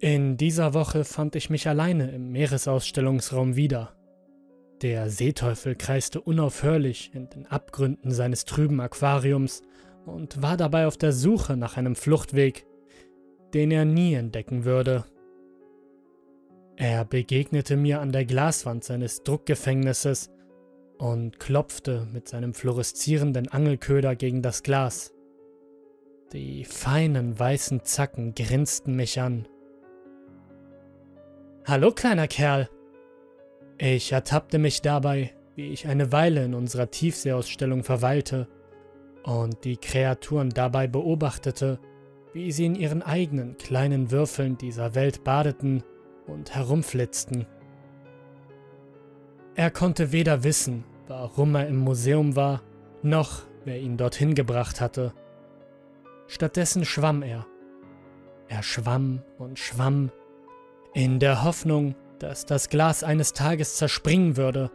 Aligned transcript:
In 0.00 0.36
dieser 0.36 0.74
Woche 0.74 1.04
fand 1.04 1.34
ich 1.34 1.50
mich 1.50 1.66
alleine 1.66 2.12
im 2.12 2.30
Meeresausstellungsraum 2.30 3.56
wieder. 3.56 3.96
Der 4.80 5.10
Seeteufel 5.10 5.74
kreiste 5.74 6.20
unaufhörlich 6.20 7.10
in 7.14 7.28
den 7.30 7.46
Abgründen 7.46 8.12
seines 8.12 8.44
trüben 8.44 8.80
Aquariums 8.80 9.62
und 10.06 10.40
war 10.40 10.56
dabei 10.56 10.86
auf 10.86 10.96
der 10.96 11.12
Suche 11.12 11.56
nach 11.56 11.76
einem 11.76 11.96
Fluchtweg, 11.96 12.64
den 13.54 13.72
er 13.72 13.84
nie 13.84 14.14
entdecken 14.14 14.64
würde. 14.64 15.04
Er 16.76 17.04
begegnete 17.04 17.76
mir 17.76 18.00
an 18.00 18.12
der 18.12 18.24
Glaswand 18.24 18.84
seines 18.84 19.24
Druckgefängnisses 19.24 20.30
und 20.98 21.40
klopfte 21.40 22.06
mit 22.12 22.28
seinem 22.28 22.54
fluoreszierenden 22.54 23.48
Angelköder 23.48 24.14
gegen 24.14 24.42
das 24.42 24.62
Glas. 24.62 25.12
Die 26.32 26.64
feinen 26.64 27.36
weißen 27.36 27.82
Zacken 27.82 28.36
grinsten 28.36 28.94
mich 28.94 29.20
an. 29.20 29.48
Hallo 31.68 31.92
kleiner 31.92 32.28
Kerl. 32.28 32.70
Ich 33.76 34.12
ertappte 34.12 34.58
mich 34.58 34.80
dabei, 34.80 35.34
wie 35.54 35.68
ich 35.68 35.86
eine 35.86 36.12
Weile 36.12 36.42
in 36.42 36.54
unserer 36.54 36.90
Tiefseeausstellung 36.90 37.84
verweilte 37.84 38.48
und 39.22 39.64
die 39.64 39.76
Kreaturen 39.76 40.48
dabei 40.48 40.86
beobachtete, 40.86 41.78
wie 42.32 42.52
sie 42.52 42.64
in 42.64 42.74
ihren 42.74 43.02
eigenen 43.02 43.58
kleinen 43.58 44.10
Würfeln 44.10 44.56
dieser 44.56 44.94
Welt 44.94 45.24
badeten 45.24 45.84
und 46.26 46.54
herumflitzten. 46.54 47.46
Er 49.54 49.70
konnte 49.70 50.10
weder 50.10 50.44
wissen, 50.44 50.84
warum 51.06 51.54
er 51.54 51.68
im 51.68 51.76
Museum 51.76 52.34
war, 52.34 52.62
noch 53.02 53.42
wer 53.66 53.78
ihn 53.78 53.98
dorthin 53.98 54.34
gebracht 54.34 54.80
hatte. 54.80 55.12
Stattdessen 56.28 56.86
schwamm 56.86 57.22
er. 57.22 57.46
Er 58.48 58.62
schwamm 58.62 59.22
und 59.36 59.58
schwamm, 59.58 60.10
in 60.94 61.18
der 61.18 61.44
Hoffnung, 61.44 61.94
dass 62.18 62.46
das 62.46 62.68
Glas 62.68 63.02
eines 63.02 63.32
Tages 63.32 63.76
zerspringen 63.76 64.36
würde, 64.36 64.70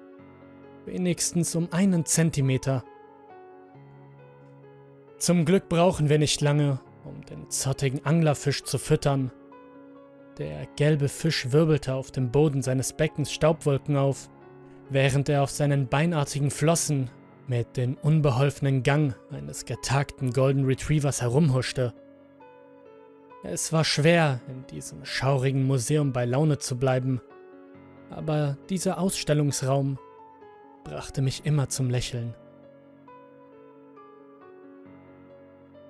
wenigstens 0.86 1.56
um 1.56 1.72
einen 1.72 2.06
Zentimeter. 2.06 2.84
Zum 5.18 5.46
Glück 5.46 5.70
brauchen 5.70 6.10
wir 6.10 6.20
nicht 6.20 6.42
lange, 6.42 6.80
um 7.06 7.22
den 7.26 7.50
zottigen 7.50 8.06
Anglerfisch 8.06 8.64
zu 8.64 8.78
füttern, 8.78 9.32
der 10.38 10.66
gelbe 10.76 11.10
Fisch 11.10 11.52
wirbelte 11.52 11.94
auf 11.94 12.10
dem 12.10 12.32
Boden 12.32 12.62
seines 12.62 12.94
Beckens 12.94 13.32
Staubwolken 13.32 13.98
auf, 13.98 14.30
während 14.90 15.30
er 15.30 15.44
auf 15.44 15.52
seinen 15.52 15.88
beinartigen 15.88 16.50
Flossen 16.50 17.12
mit 17.48 17.78
dem 17.78 17.98
unbeholfenen 18.02 18.84
Gang 18.84 19.16
eines 19.32 19.66
getagten 19.66 20.34
Golden 20.34 20.66
Retrievers 20.66 21.22
herumhuschte. 21.22 21.94
Es 23.44 23.74
war 23.74 23.84
schwer, 23.84 24.40
in 24.48 24.66
diesem 24.68 25.04
schaurigen 25.04 25.68
Museum 25.68 26.14
bei 26.14 26.24
Laune 26.26 26.60
zu 26.60 26.78
bleiben, 26.78 27.22
aber 28.10 28.58
dieser 28.70 29.00
Ausstellungsraum 29.00 30.00
brachte 30.86 31.22
mich 31.22 31.46
immer 31.46 31.68
zum 31.68 31.90
Lächeln. 31.90 32.36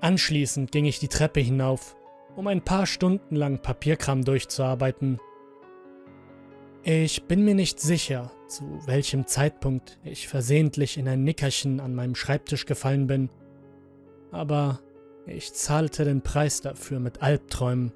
Anschließend 0.01 0.71
ging 0.71 0.85
ich 0.85 0.99
die 0.99 1.07
Treppe 1.07 1.39
hinauf 1.39 1.95
um 2.35 2.47
ein 2.47 2.63
paar 2.63 2.85
Stunden 2.85 3.35
lang 3.35 3.59
Papierkram 3.59 4.23
durchzuarbeiten. 4.23 5.19
Ich 6.83 7.25
bin 7.25 7.45
mir 7.45 7.55
nicht 7.55 7.79
sicher, 7.79 8.31
zu 8.47 8.63
welchem 8.85 9.27
Zeitpunkt 9.27 9.99
ich 10.03 10.27
versehentlich 10.27 10.97
in 10.97 11.07
ein 11.07 11.23
Nickerchen 11.23 11.79
an 11.79 11.95
meinem 11.95 12.15
Schreibtisch 12.15 12.65
gefallen 12.65 13.07
bin, 13.07 13.29
aber 14.31 14.81
ich 15.25 15.53
zahlte 15.53 16.05
den 16.05 16.21
Preis 16.21 16.61
dafür 16.61 16.99
mit 16.99 17.21
Albträumen. 17.21 17.91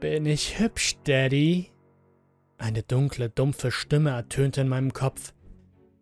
Bin 0.00 0.26
ich 0.26 0.58
hübsch, 0.58 0.98
Daddy? 1.04 1.72
Eine 2.58 2.82
dunkle, 2.82 3.30
dumpfe 3.30 3.70
Stimme 3.70 4.10
ertönte 4.10 4.60
in 4.60 4.68
meinem 4.68 4.92
Kopf. 4.92 5.32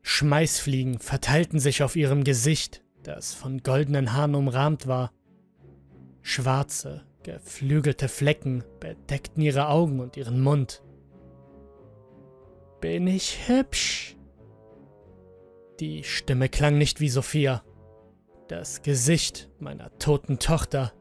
Schmeißfliegen 0.03 0.99
verteilten 0.99 1.59
sich 1.59 1.83
auf 1.83 1.97
ihrem 1.97 2.25
Gesicht 2.25 2.85
das 3.05 3.35
von 3.35 3.63
goldenen 3.63 4.13
Haaren 4.13 4.35
umrahmt 4.35 4.87
war. 4.87 5.13
Schwarze, 6.23 7.03
geflügelte 7.23 8.09
Flecken 8.09 8.65
bedeckten 8.81 9.43
ihre 9.43 9.69
Augen 9.69 10.01
und 10.01 10.17
ihren 10.17 10.41
Mund. 10.41 10.83
Bin 12.81 13.07
ich 13.07 13.49
hübsch? 13.49 14.14
Die 15.81 16.05
Stimme 16.05 16.49
klang 16.49 16.79
nicht 16.79 17.01
wie 17.01 17.09
Sophia. 17.09 17.65
Das 18.49 18.83
Gesicht 18.83 19.51
meiner 19.59 19.97
toten 19.99 20.39
Tochter. 20.39 20.93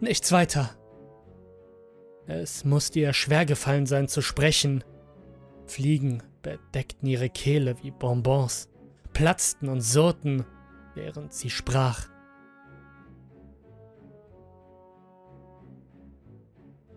Nichts 0.00 0.32
weiter. 0.32 0.70
Es 2.26 2.64
musste 2.64 3.00
ihr 3.00 3.12
schwer 3.12 3.46
gefallen 3.46 3.86
sein 3.86 4.08
zu 4.08 4.20
sprechen. 4.20 4.84
Fliegen 5.66 6.22
bedeckten 6.42 7.08
ihre 7.08 7.30
Kehle 7.30 7.76
wie 7.82 7.90
Bonbons, 7.90 8.68
platzten 9.12 9.68
und 9.68 9.80
surrten 9.80 10.44
während 10.94 11.32
sie 11.32 11.50
sprach. 11.50 12.08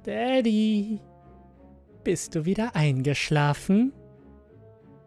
Daddy, 0.03 0.99
bist 2.03 2.35
du 2.35 2.45
wieder 2.45 2.75
eingeschlafen? 2.75 3.93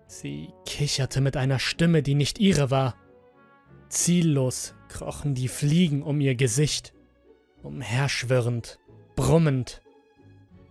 Sie 0.08 0.54
kicherte 0.64 1.20
mit 1.20 1.36
einer 1.36 1.58
Stimme, 1.58 2.02
die 2.02 2.14
nicht 2.14 2.38
ihre 2.38 2.70
war. 2.70 2.96
Ziellos 3.90 4.74
krochen 4.88 5.34
die 5.34 5.48
Fliegen 5.48 6.02
um 6.02 6.20
ihr 6.20 6.34
Gesicht, 6.34 6.94
umherschwirrend, 7.62 8.78
brummend. 9.16 9.82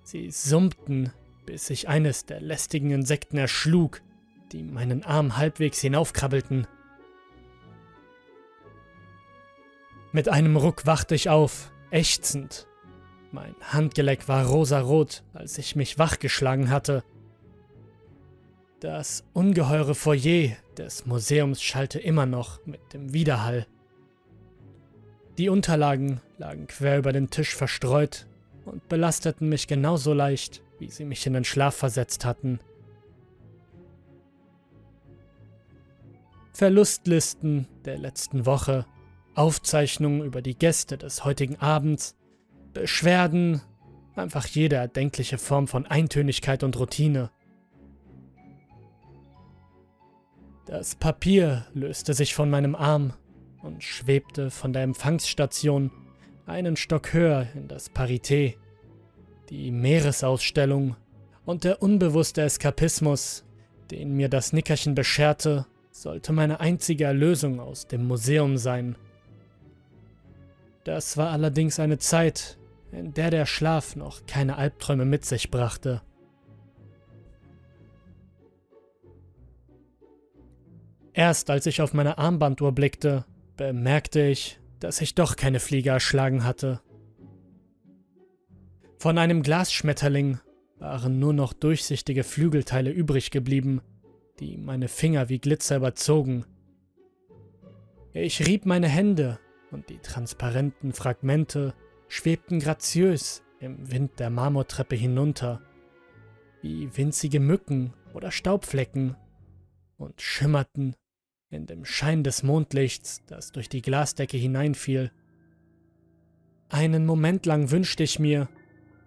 Sie 0.03 0.31
summten, 0.31 1.14
bis 1.46 1.68
sich 1.68 1.88
eines 1.88 2.25
der 2.25 2.42
lästigen 2.42 2.90
Insekten 2.90 3.38
erschlug, 3.38 4.02
die 4.52 4.64
meinen 4.64 5.03
Arm 5.03 5.38
halbwegs 5.38 5.80
hinaufkrabbelten. 5.81 6.66
Mit 10.12 10.30
einem 10.30 10.58
Ruck 10.58 10.88
wachte 10.88 11.14
ich 11.14 11.30
auf, 11.30 11.72
ächzend. 11.92 12.68
Mein 13.31 13.56
Handgelenk 13.62 14.28
war 14.28 14.48
rosarot, 14.48 15.24
als 15.34 15.59
ich 15.59 15.75
mich 15.75 16.00
wachgeschlagen 16.00 16.72
hatte. 16.72 17.04
Das 18.79 19.23
ungeheure 19.33 19.95
Foyer 19.95 20.55
des 20.77 21.07
Museums 21.07 21.63
schallte 21.63 21.97
immer 21.97 22.27
noch 22.27 22.63
mit 22.67 22.93
dem 22.93 23.11
Widerhall. 23.11 23.65
Die 25.39 25.49
Unterlagen 25.49 26.21
lagen 26.38 26.67
quer 26.67 26.99
über 26.99 27.11
den 27.11 27.31
Tisch 27.31 27.55
verstreut 27.55 28.27
und 28.65 28.88
belasteten 28.88 29.49
mich 29.49 29.67
genauso 29.67 30.13
leicht, 30.13 30.61
wie 30.77 30.91
sie 30.91 31.05
mich 31.05 31.25
in 31.25 31.33
den 31.33 31.43
Schlaf 31.43 31.75
versetzt 31.75 32.23
hatten. 32.23 32.59
Verlustlisten 36.53 37.67
der 37.85 37.97
letzten 37.97 38.45
Woche 38.45 38.85
Aufzeichnungen 39.33 40.23
über 40.23 40.41
die 40.41 40.57
Gäste 40.57 40.97
des 40.97 41.25
heutigen 41.25 41.55
Abends, 41.57 42.15
Beschwerden, 42.73 43.61
einfach 44.15 44.45
jede 44.45 44.75
erdenkliche 44.75 45.38
Form 45.39 45.67
von 45.67 45.88
Eintönigkeit 45.88 46.63
und 46.63 46.77
Routine. 46.77 47.31
Das 50.67 50.95
Papier 50.95 51.66
löste 51.73 52.13
sich 52.13 52.35
von 52.35 52.50
meinem 52.50 52.75
Arm 52.75 53.13
und 53.63 53.81
schwebte 53.85 54.51
von 54.51 54.73
der 54.73 54.83
Empfangsstation 54.83 55.91
einen 56.45 56.75
Stock 56.75 57.13
höher 57.13 57.47
in 57.55 57.69
das 57.69 57.89
Parité. 57.89 58.55
Die 59.50 59.72
Meeresausstellung 59.72 60.97
und 61.45 61.63
der 61.63 61.81
unbewusste 61.81 62.41
Eskapismus, 62.41 63.45
den 63.91 64.17
mir 64.17 64.27
das 64.27 64.51
Nickerchen 64.51 64.94
bescherte, 64.94 65.66
sollte 65.91 66.33
meine 66.33 66.59
einzige 66.59 67.06
Erlösung 67.06 67.61
aus 67.61 67.88
dem 67.88 68.06
Museum 68.06 68.57
sein. 68.57 68.97
Das 70.83 71.15
war 71.15 71.31
allerdings 71.31 71.80
eine 71.80 71.97
Zeit, 71.97 72.57
in 72.92 73.13
der 73.13 73.31
der 73.31 73.45
Schlaf 73.45 73.95
noch 73.95 74.25
keine 74.25 74.57
Albträume 74.57 75.06
mit 75.06 75.24
sich 75.24 75.50
brachte. 75.50 76.01
Erst 81.18 81.50
als 81.50 81.66
ich 81.66 81.81
auf 81.81 81.96
meine 81.96 82.19
Armbanduhr 82.19 82.74
blickte, 82.74 83.25
bemerkte 83.56 84.22
ich, 84.22 84.60
dass 84.80 85.02
ich 85.02 85.16
doch 85.16 85.36
keine 85.36 85.60
Fliege 85.60 85.90
erschlagen 85.90 86.44
hatte. 86.44 86.80
Von 89.00 89.18
einem 89.18 89.42
Glasschmetterling 89.42 90.40
waren 90.78 91.18
nur 91.18 91.34
noch 91.34 91.54
durchsichtige 91.54 92.24
Flügelteile 92.24 92.92
übrig 92.92 93.31
geblieben, 93.31 93.81
die 94.40 94.58
meine 94.58 94.88
Finger 94.88 95.28
wie 95.28 95.40
Glitzer 95.40 95.78
überzogen. 95.78 96.46
Ich 98.14 98.46
rieb 98.46 98.68
meine 98.68 98.88
Hände 98.88 99.40
und 99.72 99.90
die 99.90 99.98
transparenten 99.98 100.94
Fragmente 100.94 101.74
schwebten 102.08 102.60
graziös 102.60 103.42
im 103.60 103.92
Wind 103.92 104.19
der 104.19 104.30
Marmortreppe 104.30 104.96
hinunter, 104.96 105.64
wie 106.62 106.96
winzige 106.96 107.40
Mücken 107.40 107.96
oder 108.14 108.30
Staubflecken, 108.30 109.16
und 109.98 110.22
schimmerten 110.22 110.96
in 111.49 111.65
dem 111.65 111.85
Schein 111.85 112.23
des 112.23 112.44
Mondlichts, 112.44 113.21
das 113.27 113.51
durch 113.51 113.69
die 113.69 113.81
Glasdecke 113.81 114.38
hineinfiel, 114.38 115.11
Einen 116.69 117.05
Moment 117.05 117.45
lang 117.45 117.71
wünschte 117.71 118.03
ich 118.03 118.19
mir, 118.19 118.49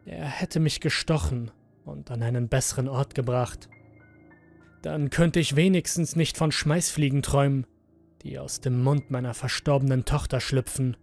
er 0.06 0.26
hätte 0.26 0.60
mich 0.60 0.81
gestochen 0.81 1.50
und 1.84 2.10
an 2.10 2.22
einen 2.22 2.48
besseren 2.48 2.88
Ort 2.88 3.14
gebracht. 3.14 3.69
Dann 4.81 5.10
könnte 5.10 5.40
ich 5.40 5.56
wenigstens 5.56 6.16
nicht 6.16 6.38
von 6.38 6.52
Schmeißfliegen 6.52 7.20
träumen, 7.20 7.66
die 8.22 8.38
aus 8.38 8.60
dem 8.60 8.82
Mund 8.82 9.10
meiner 9.10 9.34
verstorbenen 9.34 10.06
Tochter 10.06 10.40
schlüpfen. 10.40 10.96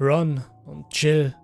Ron 0.00 0.42
und 0.64 0.86
Jill 0.90 1.34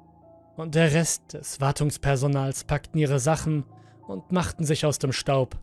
und 0.56 0.74
der 0.74 0.92
Rest 0.92 1.34
des 1.34 1.60
Wartungspersonals 1.60 2.64
packten 2.64 2.98
ihre 2.98 3.20
Sachen 3.20 3.64
und 4.08 4.32
machten 4.32 4.64
sich 4.64 4.84
aus 4.84 4.98
dem 4.98 5.12
Staub. 5.12 5.56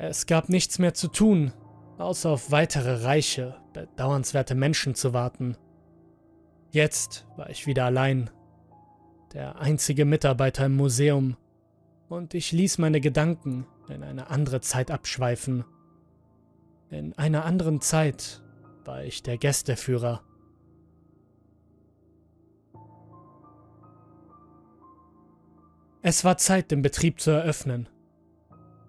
Es 0.00 0.26
gab 0.26 0.48
nichts 0.48 0.78
mehr 0.78 0.94
zu 0.94 1.08
tun, 1.08 1.52
außer 1.98 2.30
auf 2.30 2.52
weitere 2.52 3.02
reiche, 3.04 3.56
bedauernswerte 3.72 4.54
Menschen 4.54 4.94
zu 4.94 5.12
warten. 5.12 5.56
Jetzt 6.70 7.26
war 7.36 7.50
ich 7.50 7.66
wieder 7.66 7.84
allein, 7.84 8.30
der 9.32 9.58
einzige 9.58 10.04
Mitarbeiter 10.04 10.66
im 10.66 10.76
Museum, 10.76 11.36
und 12.08 12.32
ich 12.32 12.52
ließ 12.52 12.78
meine 12.78 13.00
Gedanken 13.00 13.66
in 13.88 14.04
eine 14.04 14.30
andere 14.30 14.60
Zeit 14.60 14.92
abschweifen. 14.92 15.64
In 16.90 17.18
einer 17.18 17.44
anderen 17.44 17.80
Zeit 17.80 18.40
war 18.84 19.02
ich 19.02 19.24
der 19.24 19.36
Gästeführer. 19.36 20.22
Es 26.02 26.24
war 26.24 26.38
Zeit, 26.38 26.70
den 26.70 26.82
Betrieb 26.82 27.20
zu 27.20 27.32
eröffnen. 27.32 27.88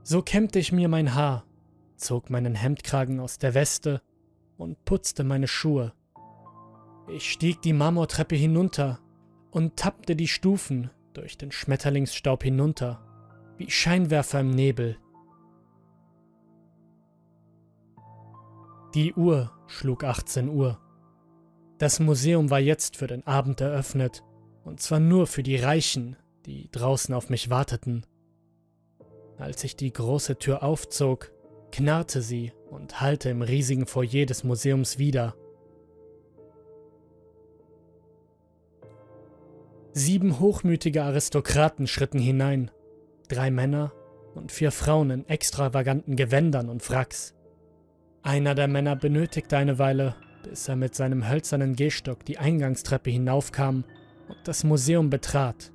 So 0.04 0.22
kämmte 0.22 0.60
ich 0.60 0.72
mir 0.72 0.90
mein 0.90 1.14
Haar, 1.14 1.46
zog 1.96 2.30
meinen 2.30 2.56
Hemdkragen 2.56 3.20
aus 3.20 3.38
der 3.38 3.54
Weste 3.54 4.02
und 4.58 4.84
putzte 4.86 5.24
meine 5.24 5.48
Schuhe. 5.48 5.94
Ich 7.08 7.32
stieg 7.32 7.62
die 7.62 7.74
Marmortreppe 7.74 8.36
hinunter 8.36 9.00
und 9.52 9.78
tappte 9.78 10.16
die 10.16 10.28
Stufen 10.28 10.92
durch 11.14 11.38
den 11.38 11.52
Schmetterlingsstaub 11.52 12.44
hinunter, 12.44 13.04
wie 13.58 13.70
Scheinwerfer 13.70 14.42
im 14.42 14.52
Nebel. 14.52 14.98
Die 18.96 19.14
Uhr 19.14 19.52
schlug 19.68 20.04
18 20.04 20.50
Uhr. 20.50 20.80
Das 21.78 22.00
Museum 22.00 22.50
war 22.50 22.60
jetzt 22.60 22.98
für 22.98 23.08
den 23.08 23.26
Abend 23.28 23.62
eröffnet, 23.62 24.24
und 24.64 24.82
zwar 24.82 25.00
nur 25.00 25.28
für 25.28 25.44
die 25.44 25.56
Reichen, 25.56 26.16
die 26.46 26.70
draußen 26.72 27.14
auf 27.14 27.30
mich 27.30 27.50
warteten. 27.50 28.06
Als 29.40 29.64
ich 29.64 29.78
die 29.78 29.92
große 29.92 30.38
Tür 30.38 30.64
aufzog, 30.64 31.32
knarrte 31.72 32.22
sie 32.22 32.52
und 32.70 33.00
hallte 33.00 33.30
im 33.30 33.42
riesigen 33.42 33.86
Foyer 33.86 34.26
des 34.26 34.44
Museums 34.44 35.00
wieder. 35.00 35.34
Sieben 39.94 40.40
hochmütige 40.40 41.04
Aristokraten 41.04 41.88
schritten 41.88 42.20
hinein, 42.20 42.70
drei 43.30 43.50
Männer 43.50 43.94
und 44.36 44.52
vier 44.52 44.72
Frauen 44.72 45.10
in 45.10 45.28
extravaganten 45.28 46.18
Gewändern 46.18 46.68
und 46.68 46.88
Wracks. 46.90 47.34
Einer 48.22 48.56
der 48.56 48.68
Männer 48.68 48.98
benötigte 48.98 49.58
eine 49.58 49.80
Weile, 49.80 50.16
bis 50.44 50.68
er 50.68 50.76
mit 50.76 50.96
seinem 50.96 51.30
hölzernen 51.30 51.78
Gehstock 51.78 52.26
die 52.26 52.38
Eingangstreppe 52.38 53.10
hinaufkam 53.10 53.86
und 54.28 54.38
das 54.44 54.66
Museum 54.66 55.10
betrat. 55.10 55.72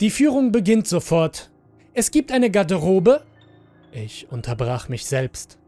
Die 0.00 0.10
Führung 0.10 0.52
beginnt 0.52 0.86
sofort. 0.86 1.50
Es 1.92 2.12
gibt 2.12 2.30
eine 2.30 2.50
Garderobe. 2.50 3.24
Ich 3.90 4.30
unterbrach 4.30 4.88
mich 4.88 5.06
selbst. 5.06 5.58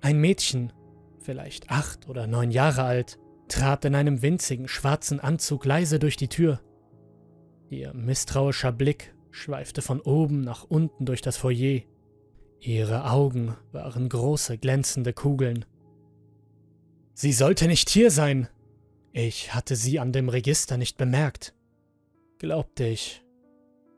Ein 0.00 0.20
Mädchen, 0.20 0.72
vielleicht 1.20 1.70
acht 1.70 2.08
oder 2.08 2.26
neun 2.26 2.50
Jahre 2.50 2.82
alt, 2.82 3.18
trat 3.46 3.84
in 3.84 3.94
einem 3.94 4.22
winzigen 4.22 4.66
schwarzen 4.66 5.20
Anzug 5.20 5.64
leise 5.64 6.00
durch 6.00 6.16
die 6.16 6.28
Tür. 6.28 6.60
Ihr 7.70 7.94
misstrauischer 7.94 8.72
Blick 8.72 9.14
schweifte 9.30 9.82
von 9.82 10.00
oben 10.00 10.40
nach 10.40 10.64
unten 10.64 11.06
durch 11.06 11.22
das 11.22 11.36
Foyer. 11.36 11.82
Ihre 12.58 13.10
Augen 13.10 13.56
waren 13.72 14.08
große, 14.08 14.58
glänzende 14.58 15.12
Kugeln. 15.12 15.64
Sie 17.12 17.32
sollte 17.32 17.68
nicht 17.68 17.88
hier 17.88 18.10
sein. 18.10 18.48
Ich 19.12 19.54
hatte 19.54 19.76
sie 19.76 20.00
an 20.00 20.12
dem 20.12 20.28
Register 20.28 20.76
nicht 20.76 20.96
bemerkt. 20.96 21.54
Glaubte 22.38 22.86
ich, 22.86 23.23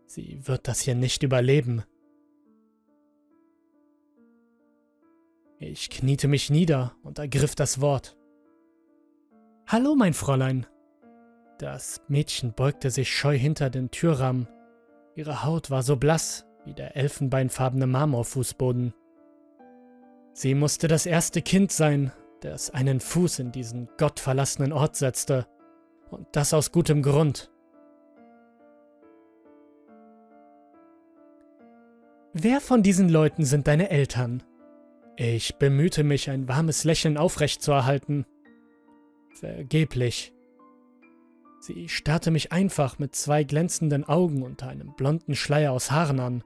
Sie 0.07 0.47
wird 0.47 0.69
das 0.69 0.81
hier 0.81 0.95
nicht 0.95 1.23
überleben. 1.23 1.83
Ich 5.59 5.91
kniete 5.91 6.29
mich 6.29 6.51
nieder 6.51 6.95
und 7.03 7.19
ergriff 7.19 7.55
das 7.55 7.81
Wort. 7.81 8.17
Hallo, 9.67 9.95
mein 9.95 10.15
Fräulein. 10.15 10.67
Das 11.59 12.03
Mädchen 12.09 12.53
beugte 12.55 12.91
sich 12.91 13.11
scheu 13.11 13.37
hinter 13.37 13.71
den 13.71 13.91
Türrahmen. 13.91 14.49
Ihre 15.15 15.45
Haut 15.45 15.71
war 15.71 15.83
so 15.83 15.97
blass 15.97 16.47
wie 16.67 16.75
der 16.75 16.97
elfenbeinfarbene 16.97 17.87
Marmorfußboden. 17.87 18.93
Sie 20.35 20.55
musste 20.55 20.89
das 20.89 21.07
erste 21.07 21.41
Kind 21.41 21.73
sein, 21.73 22.13
das 22.41 22.71
einen 22.71 23.01
Fuß 23.01 23.39
in 23.39 23.53
diesen 23.53 23.89
gottverlassenen 23.97 24.73
Ort 24.73 24.97
setzte. 24.97 25.47
Und 26.11 26.27
das 26.33 26.53
aus 26.53 26.71
gutem 26.71 27.03
Grund. 27.03 27.51
Wer 32.39 32.61
von 32.61 32.83
diesen 32.83 33.09
Leuten 33.09 33.47
sind 33.47 33.67
deine 33.67 33.89
Eltern? 33.89 34.43
Ich 35.17 35.57
bemühte 35.57 36.05
mich, 36.05 36.29
ein 36.29 36.49
warmes 36.49 36.85
Lächeln 36.85 37.17
aufrechtzuerhalten. 37.17 38.27
Vergeblich. 39.33 40.35
Sie 41.61 41.89
starrte 41.89 42.31
mich 42.31 42.53
einfach 42.53 42.99
mit 42.99 43.15
zwei 43.15 43.43
glänzenden 43.43 44.05
Augen 44.05 44.43
unter 44.43 44.69
einem 44.69 44.95
blonden 44.95 45.35
Schleier 45.35 45.73
aus 45.73 45.91
Haaren 45.91 46.21
an. 46.21 46.45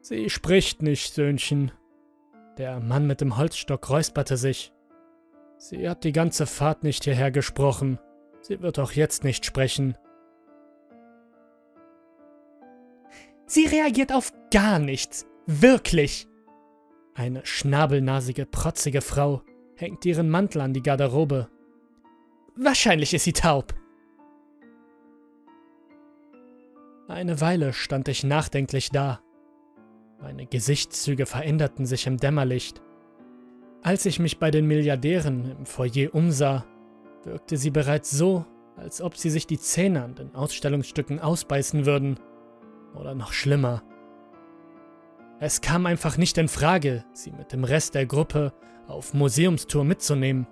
Sie 0.00 0.30
spricht 0.30 0.80
nicht, 0.80 1.12
Söhnchen. 1.12 1.70
Der 2.56 2.80
Mann 2.80 3.06
mit 3.06 3.20
dem 3.20 3.36
Holzstock 3.36 3.90
räusperte 3.90 4.38
sich. 4.38 4.72
Sie 5.58 5.86
hat 5.86 6.02
die 6.02 6.12
ganze 6.12 6.46
Fahrt 6.46 6.82
nicht 6.82 7.04
hierher 7.04 7.30
gesprochen. 7.30 7.98
Sie 8.40 8.62
wird 8.62 8.78
auch 8.78 8.92
jetzt 8.92 9.22
nicht 9.22 9.44
sprechen. 9.44 9.98
Sie 13.46 13.66
reagiert 13.66 14.12
auf 14.12 14.32
gar 14.50 14.78
nichts. 14.78 15.26
Wirklich. 15.46 16.26
Eine 17.14 17.44
schnabelnasige, 17.44 18.46
protzige 18.46 19.00
Frau 19.00 19.42
hängt 19.76 20.04
ihren 20.04 20.30
Mantel 20.30 20.60
an 20.60 20.72
die 20.72 20.82
Garderobe. 20.82 21.48
Wahrscheinlich 22.56 23.14
ist 23.14 23.24
sie 23.24 23.32
taub. 23.32 23.74
Eine 27.08 27.40
Weile 27.40 27.72
stand 27.72 28.08
ich 28.08 28.24
nachdenklich 28.24 28.90
da. 28.90 29.20
Meine 30.20 30.46
Gesichtszüge 30.46 31.26
veränderten 31.26 31.84
sich 31.84 32.06
im 32.06 32.16
Dämmerlicht. 32.16 32.80
Als 33.82 34.06
ich 34.06 34.18
mich 34.18 34.38
bei 34.38 34.50
den 34.50 34.66
Milliardären 34.66 35.50
im 35.58 35.66
Foyer 35.66 36.14
umsah, 36.14 36.64
wirkte 37.24 37.58
sie 37.58 37.70
bereits 37.70 38.10
so, 38.10 38.46
als 38.76 39.02
ob 39.02 39.18
sie 39.18 39.28
sich 39.28 39.46
die 39.46 39.58
Zähne 39.58 40.02
an 40.02 40.14
den 40.14 40.34
Ausstellungsstücken 40.34 41.20
ausbeißen 41.20 41.84
würden. 41.84 42.18
Oder 42.94 43.14
noch 43.14 43.32
schlimmer. 43.32 43.82
Es 45.40 45.60
kam 45.60 45.86
einfach 45.86 46.16
nicht 46.16 46.38
in 46.38 46.48
Frage, 46.48 47.04
sie 47.12 47.32
mit 47.32 47.52
dem 47.52 47.64
Rest 47.64 47.94
der 47.94 48.06
Gruppe 48.06 48.52
auf 48.86 49.14
Museumstour 49.14 49.84
mitzunehmen. 49.84 50.46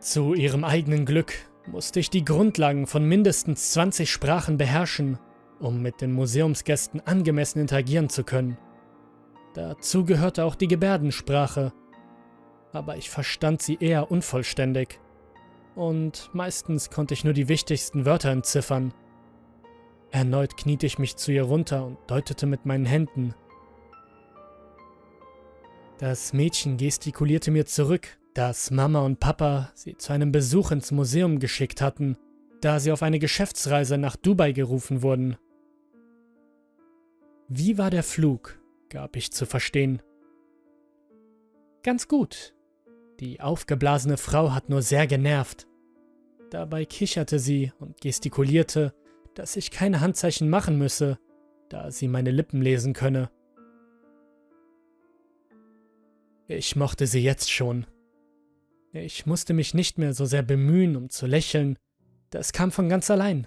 Zu 0.00 0.34
ihrem 0.34 0.64
eigenen 0.64 1.04
Glück 1.04 1.34
musste 1.66 2.00
ich 2.00 2.08
die 2.08 2.24
Grundlagen 2.24 2.86
von 2.86 3.04
mindestens 3.04 3.72
20 3.72 4.10
Sprachen 4.10 4.56
beherrschen, 4.56 5.18
um 5.60 5.82
mit 5.82 6.00
den 6.00 6.12
Museumsgästen 6.12 7.00
angemessen 7.06 7.60
interagieren 7.60 8.08
zu 8.08 8.24
können. 8.24 8.56
Dazu 9.54 10.04
gehörte 10.04 10.44
auch 10.44 10.54
die 10.54 10.68
Gebärdensprache, 10.68 11.72
aber 12.72 12.96
ich 12.96 13.10
verstand 13.10 13.60
sie 13.60 13.76
eher 13.80 14.10
unvollständig 14.10 15.00
und 15.78 16.28
meistens 16.32 16.90
konnte 16.90 17.14
ich 17.14 17.22
nur 17.22 17.32
die 17.32 17.48
wichtigsten 17.48 18.04
Wörter 18.04 18.30
entziffern. 18.30 18.92
Erneut 20.10 20.56
kniete 20.56 20.86
ich 20.86 20.98
mich 20.98 21.16
zu 21.16 21.30
ihr 21.30 21.44
runter 21.44 21.86
und 21.86 21.98
deutete 22.08 22.46
mit 22.46 22.66
meinen 22.66 22.84
Händen. 22.84 23.34
Das 25.98 26.32
Mädchen 26.32 26.78
gestikulierte 26.78 27.52
mir 27.52 27.64
zurück, 27.64 28.18
dass 28.34 28.72
Mama 28.72 29.00
und 29.00 29.20
Papa 29.20 29.70
sie 29.74 29.96
zu 29.96 30.12
einem 30.12 30.32
Besuch 30.32 30.72
ins 30.72 30.90
Museum 30.90 31.38
geschickt 31.38 31.80
hatten, 31.80 32.16
da 32.60 32.80
sie 32.80 32.90
auf 32.90 33.02
eine 33.02 33.20
Geschäftsreise 33.20 33.98
nach 33.98 34.16
Dubai 34.16 34.52
gerufen 34.52 35.02
wurden. 35.02 35.36
Wie 37.48 37.78
war 37.78 37.90
der 37.90 38.02
Flug? 38.02 38.60
gab 38.88 39.16
ich 39.16 39.32
zu 39.32 39.46
verstehen. 39.46 40.02
Ganz 41.84 42.08
gut. 42.08 42.54
Die 43.20 43.40
aufgeblasene 43.40 44.16
Frau 44.16 44.52
hat 44.52 44.68
nur 44.68 44.82
sehr 44.82 45.06
genervt. 45.06 45.67
Dabei 46.50 46.84
kicherte 46.84 47.38
sie 47.38 47.72
und 47.78 48.00
gestikulierte, 48.00 48.94
dass 49.34 49.56
ich 49.56 49.70
keine 49.70 50.00
Handzeichen 50.00 50.48
machen 50.48 50.78
müsse, 50.78 51.18
da 51.68 51.90
sie 51.90 52.08
meine 52.08 52.30
Lippen 52.30 52.62
lesen 52.62 52.94
könne. 52.94 53.30
Ich 56.46 56.76
mochte 56.76 57.06
sie 57.06 57.22
jetzt 57.22 57.50
schon. 57.50 57.86
Ich 58.92 59.26
musste 59.26 59.52
mich 59.52 59.74
nicht 59.74 59.98
mehr 59.98 60.14
so 60.14 60.24
sehr 60.24 60.42
bemühen, 60.42 60.96
um 60.96 61.10
zu 61.10 61.26
lächeln, 61.26 61.78
das 62.30 62.52
kam 62.52 62.72
von 62.72 62.88
ganz 62.88 63.10
allein. 63.10 63.46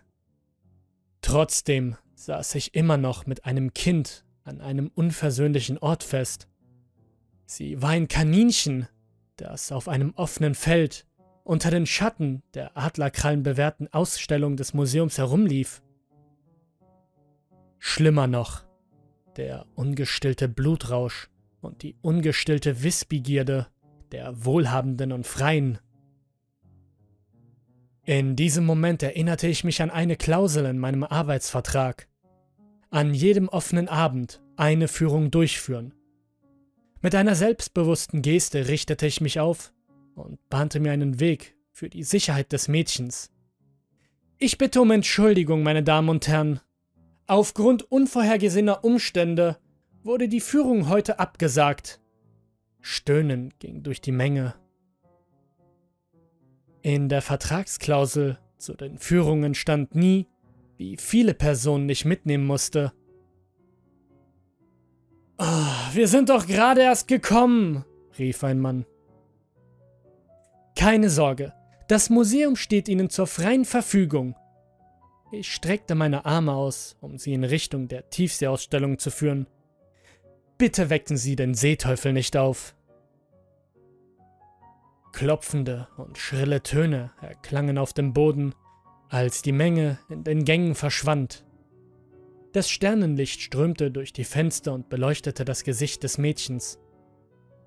Trotzdem 1.21 1.97
saß 2.13 2.55
ich 2.55 2.75
immer 2.75 2.97
noch 2.97 3.25
mit 3.25 3.45
einem 3.45 3.73
Kind 3.73 4.23
an 4.43 4.61
einem 4.61 4.91
unversöhnlichen 4.93 5.79
Ort 5.79 6.03
fest. 6.03 6.47
Sie 7.45 7.81
war 7.81 7.89
ein 7.89 8.07
Kaninchen, 8.07 8.87
das 9.35 9.71
auf 9.71 9.87
einem 9.87 10.13
offenen 10.15 10.55
Feld 10.55 11.07
unter 11.43 11.71
den 11.71 11.85
Schatten 11.85 12.43
der 12.53 12.77
Adlerkrallen 12.77 13.43
bewehrten 13.43 13.87
Ausstellung 13.91 14.57
des 14.57 14.73
Museums 14.73 15.17
herumlief. 15.17 15.81
Schlimmer 17.79 18.27
noch, 18.27 18.63
der 19.37 19.65
ungestillte 19.75 20.47
Blutrausch 20.47 21.29
und 21.61 21.83
die 21.83 21.95
ungestillte 22.01 22.83
Wissbegierde 22.83 23.67
der 24.11 24.45
Wohlhabenden 24.45 25.11
und 25.11 25.25
Freien. 25.25 25.79
In 28.03 28.35
diesem 28.35 28.65
Moment 28.65 29.03
erinnerte 29.03 29.47
ich 29.47 29.63
mich 29.63 29.81
an 29.81 29.89
eine 29.89 30.15
Klausel 30.15 30.65
in 30.65 30.79
meinem 30.79 31.03
Arbeitsvertrag. 31.03 32.07
An 32.89 33.13
jedem 33.13 33.47
offenen 33.47 33.87
Abend 33.87 34.41
eine 34.57 34.87
Führung 34.87 35.31
durchführen. 35.31 35.93
Mit 37.01 37.15
einer 37.15 37.35
selbstbewussten 37.35 38.21
Geste 38.21 38.67
richtete 38.67 39.07
ich 39.07 39.21
mich 39.21 39.39
auf 39.39 39.71
und 40.15 40.49
bahnte 40.49 40.79
mir 40.79 40.91
einen 40.91 41.19
Weg 41.19 41.55
für 41.71 41.89
die 41.89 42.03
Sicherheit 42.03 42.51
des 42.51 42.67
Mädchens. 42.67 43.31
Ich 44.37 44.57
bitte 44.57 44.81
um 44.81 44.91
Entschuldigung, 44.91 45.63
meine 45.63 45.83
Damen 45.83 46.09
und 46.09 46.27
Herren. 46.27 46.59
Aufgrund 47.27 47.91
unvorhergesehener 47.91 48.83
Umstände 48.83 49.57
wurde 50.03 50.27
die 50.27 50.41
Führung 50.41 50.89
heute 50.89 51.19
abgesagt. 51.19 52.01
Stöhnen 52.81 53.53
ging 53.59 53.83
durch 53.83 54.01
die 54.01 54.11
Menge. 54.11 54.55
In 56.81 57.09
der 57.09 57.21
Vertragsklausel 57.21 58.39
zu 58.57 58.73
den 58.73 58.97
Führungen 58.97 59.53
stand 59.53 59.93
nie, 59.93 60.27
wie 60.77 60.97
viele 60.97 61.35
Personen 61.35 61.87
ich 61.89 62.05
mitnehmen 62.05 62.45
musste. 62.45 62.91
Oh, 65.37 65.93
wir 65.93 66.07
sind 66.07 66.29
doch 66.29 66.47
gerade 66.47 66.81
erst 66.81 67.07
gekommen, 67.07 67.85
rief 68.17 68.43
ein 68.43 68.59
Mann. 68.59 68.85
Keine 70.81 71.11
Sorge, 71.11 71.53
das 71.87 72.09
Museum 72.09 72.55
steht 72.55 72.89
Ihnen 72.89 73.11
zur 73.11 73.27
freien 73.27 73.65
Verfügung. 73.65 74.35
Ich 75.31 75.53
streckte 75.53 75.93
meine 75.93 76.25
Arme 76.25 76.53
aus, 76.53 76.97
um 77.01 77.19
sie 77.19 77.33
in 77.33 77.43
Richtung 77.43 77.87
der 77.87 78.09
Tiefseeausstellung 78.09 78.97
zu 78.97 79.11
führen. 79.11 79.45
Bitte 80.57 80.89
wecken 80.89 81.17
Sie 81.17 81.35
den 81.35 81.53
Seeteufel 81.53 82.13
nicht 82.13 82.35
auf. 82.35 82.75
Klopfende 85.13 85.87
und 85.97 86.17
schrille 86.17 86.63
Töne 86.63 87.11
erklangen 87.21 87.77
auf 87.77 87.93
dem 87.93 88.11
Boden, 88.13 88.55
als 89.07 89.43
die 89.43 89.51
Menge 89.51 89.99
in 90.09 90.23
den 90.23 90.45
Gängen 90.45 90.73
verschwand. 90.73 91.45
Das 92.53 92.71
Sternenlicht 92.71 93.39
strömte 93.39 93.91
durch 93.91 94.13
die 94.13 94.23
Fenster 94.23 94.73
und 94.73 94.89
beleuchtete 94.89 95.45
das 95.45 95.63
Gesicht 95.63 96.01
des 96.01 96.17
Mädchens. 96.17 96.79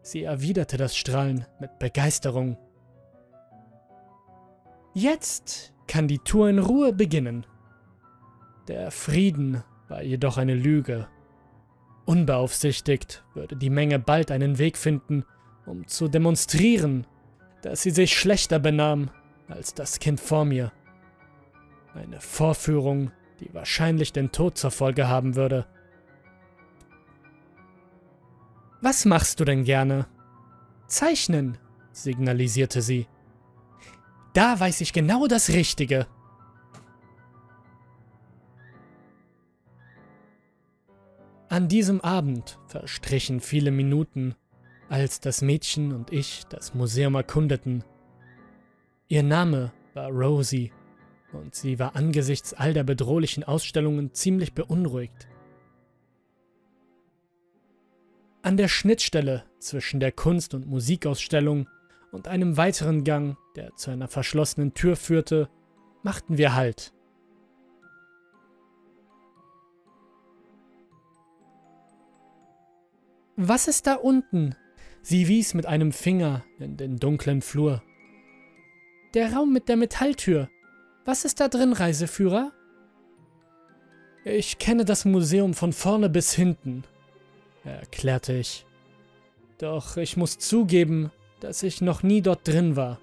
Sie 0.02 0.24
erwiderte 0.24 0.78
das 0.78 0.96
Strahlen 0.96 1.46
mit 1.60 1.78
Begeisterung. 1.78 2.58
Jetzt 4.94 5.72
kann 5.88 6.06
die 6.06 6.20
Tour 6.20 6.48
in 6.48 6.60
Ruhe 6.60 6.92
beginnen. 6.92 7.44
Der 8.68 8.92
Frieden 8.92 9.64
war 9.88 10.02
jedoch 10.02 10.38
eine 10.38 10.54
Lüge. 10.54 11.08
Unbeaufsichtigt 12.04 13.24
würde 13.34 13.56
die 13.56 13.70
Menge 13.70 13.98
bald 13.98 14.30
einen 14.30 14.58
Weg 14.58 14.78
finden, 14.78 15.24
um 15.66 15.88
zu 15.88 16.06
demonstrieren, 16.06 17.08
dass 17.62 17.82
sie 17.82 17.90
sich 17.90 18.16
schlechter 18.16 18.60
benahm 18.60 19.10
als 19.48 19.74
das 19.74 19.98
Kind 19.98 20.20
vor 20.20 20.44
mir. 20.44 20.72
Eine 21.94 22.20
Vorführung, 22.20 23.10
die 23.40 23.52
wahrscheinlich 23.52 24.12
den 24.12 24.30
Tod 24.30 24.56
zur 24.56 24.70
Folge 24.70 25.08
haben 25.08 25.34
würde. 25.34 25.66
Was 28.80 29.04
machst 29.06 29.40
du 29.40 29.44
denn 29.44 29.64
gerne? 29.64 30.06
Zeichnen, 30.86 31.58
signalisierte 31.90 32.80
sie. 32.80 33.08
Da 34.34 34.58
weiß 34.58 34.80
ich 34.80 34.92
genau 34.92 35.28
das 35.28 35.48
Richtige. 35.50 36.06
An 41.48 41.68
diesem 41.68 42.00
Abend 42.00 42.58
verstrichen 42.66 43.38
viele 43.38 43.70
Minuten, 43.70 44.34
als 44.88 45.20
das 45.20 45.40
Mädchen 45.40 45.92
und 45.92 46.12
ich 46.12 46.42
das 46.48 46.74
Museum 46.74 47.14
erkundeten. 47.14 47.84
Ihr 49.06 49.22
Name 49.22 49.72
war 49.94 50.10
Rosie 50.10 50.72
und 51.32 51.54
sie 51.54 51.78
war 51.78 51.94
angesichts 51.94 52.54
all 52.54 52.74
der 52.74 52.82
bedrohlichen 52.82 53.44
Ausstellungen 53.44 54.14
ziemlich 54.14 54.52
beunruhigt. 54.52 55.28
An 58.42 58.56
der 58.56 58.68
Schnittstelle 58.68 59.44
zwischen 59.60 60.00
der 60.00 60.10
Kunst- 60.10 60.54
und 60.54 60.66
Musikausstellung 60.66 61.68
und 62.14 62.28
einem 62.28 62.56
weiteren 62.56 63.02
Gang, 63.04 63.36
der 63.56 63.74
zu 63.74 63.90
einer 63.90 64.08
verschlossenen 64.08 64.72
Tür 64.72 64.96
führte, 64.96 65.50
machten 66.02 66.38
wir 66.38 66.54
Halt. 66.54 66.92
Was 73.36 73.66
ist 73.66 73.88
da 73.88 73.94
unten? 73.94 74.54
Sie 75.02 75.26
wies 75.26 75.54
mit 75.54 75.66
einem 75.66 75.90
Finger 75.90 76.44
in 76.60 76.76
den 76.76 76.98
dunklen 76.98 77.42
Flur. 77.42 77.82
Der 79.12 79.32
Raum 79.32 79.52
mit 79.52 79.68
der 79.68 79.76
Metalltür. 79.76 80.48
Was 81.04 81.24
ist 81.24 81.40
da 81.40 81.48
drin, 81.48 81.72
Reiseführer? 81.72 82.52
Ich 84.24 84.58
kenne 84.58 84.84
das 84.84 85.04
Museum 85.04 85.52
von 85.52 85.72
vorne 85.72 86.08
bis 86.08 86.32
hinten, 86.32 86.84
erklärte 87.64 88.32
ich. 88.34 88.64
Doch 89.58 89.96
ich 89.96 90.16
muss 90.16 90.38
zugeben, 90.38 91.10
dass 91.44 91.62
ich 91.62 91.82
noch 91.82 92.02
nie 92.02 92.22
dort 92.22 92.48
drin 92.48 92.74
war. 92.74 92.98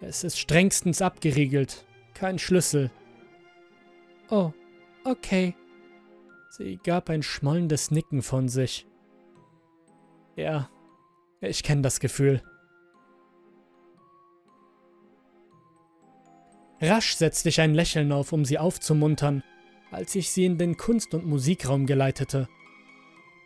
Es 0.00 0.24
ist 0.24 0.38
strengstens 0.38 1.02
abgeriegelt, 1.02 1.84
kein 2.14 2.38
Schlüssel. 2.38 2.90
Oh, 4.30 4.52
okay. 5.04 5.54
Sie 6.48 6.78
gab 6.82 7.10
ein 7.10 7.22
schmollendes 7.22 7.90
Nicken 7.90 8.22
von 8.22 8.48
sich. 8.48 8.86
Ja, 10.36 10.70
ich 11.42 11.62
kenne 11.62 11.82
das 11.82 12.00
Gefühl. 12.00 12.42
Rasch 16.80 17.14
setzte 17.14 17.50
ich 17.50 17.60
ein 17.60 17.74
Lächeln 17.74 18.10
auf, 18.10 18.32
um 18.32 18.46
sie 18.46 18.58
aufzumuntern, 18.58 19.42
als 19.90 20.14
ich 20.14 20.30
sie 20.30 20.46
in 20.46 20.56
den 20.56 20.78
Kunst- 20.78 21.12
und 21.12 21.26
Musikraum 21.26 21.84
geleitete. 21.84 22.48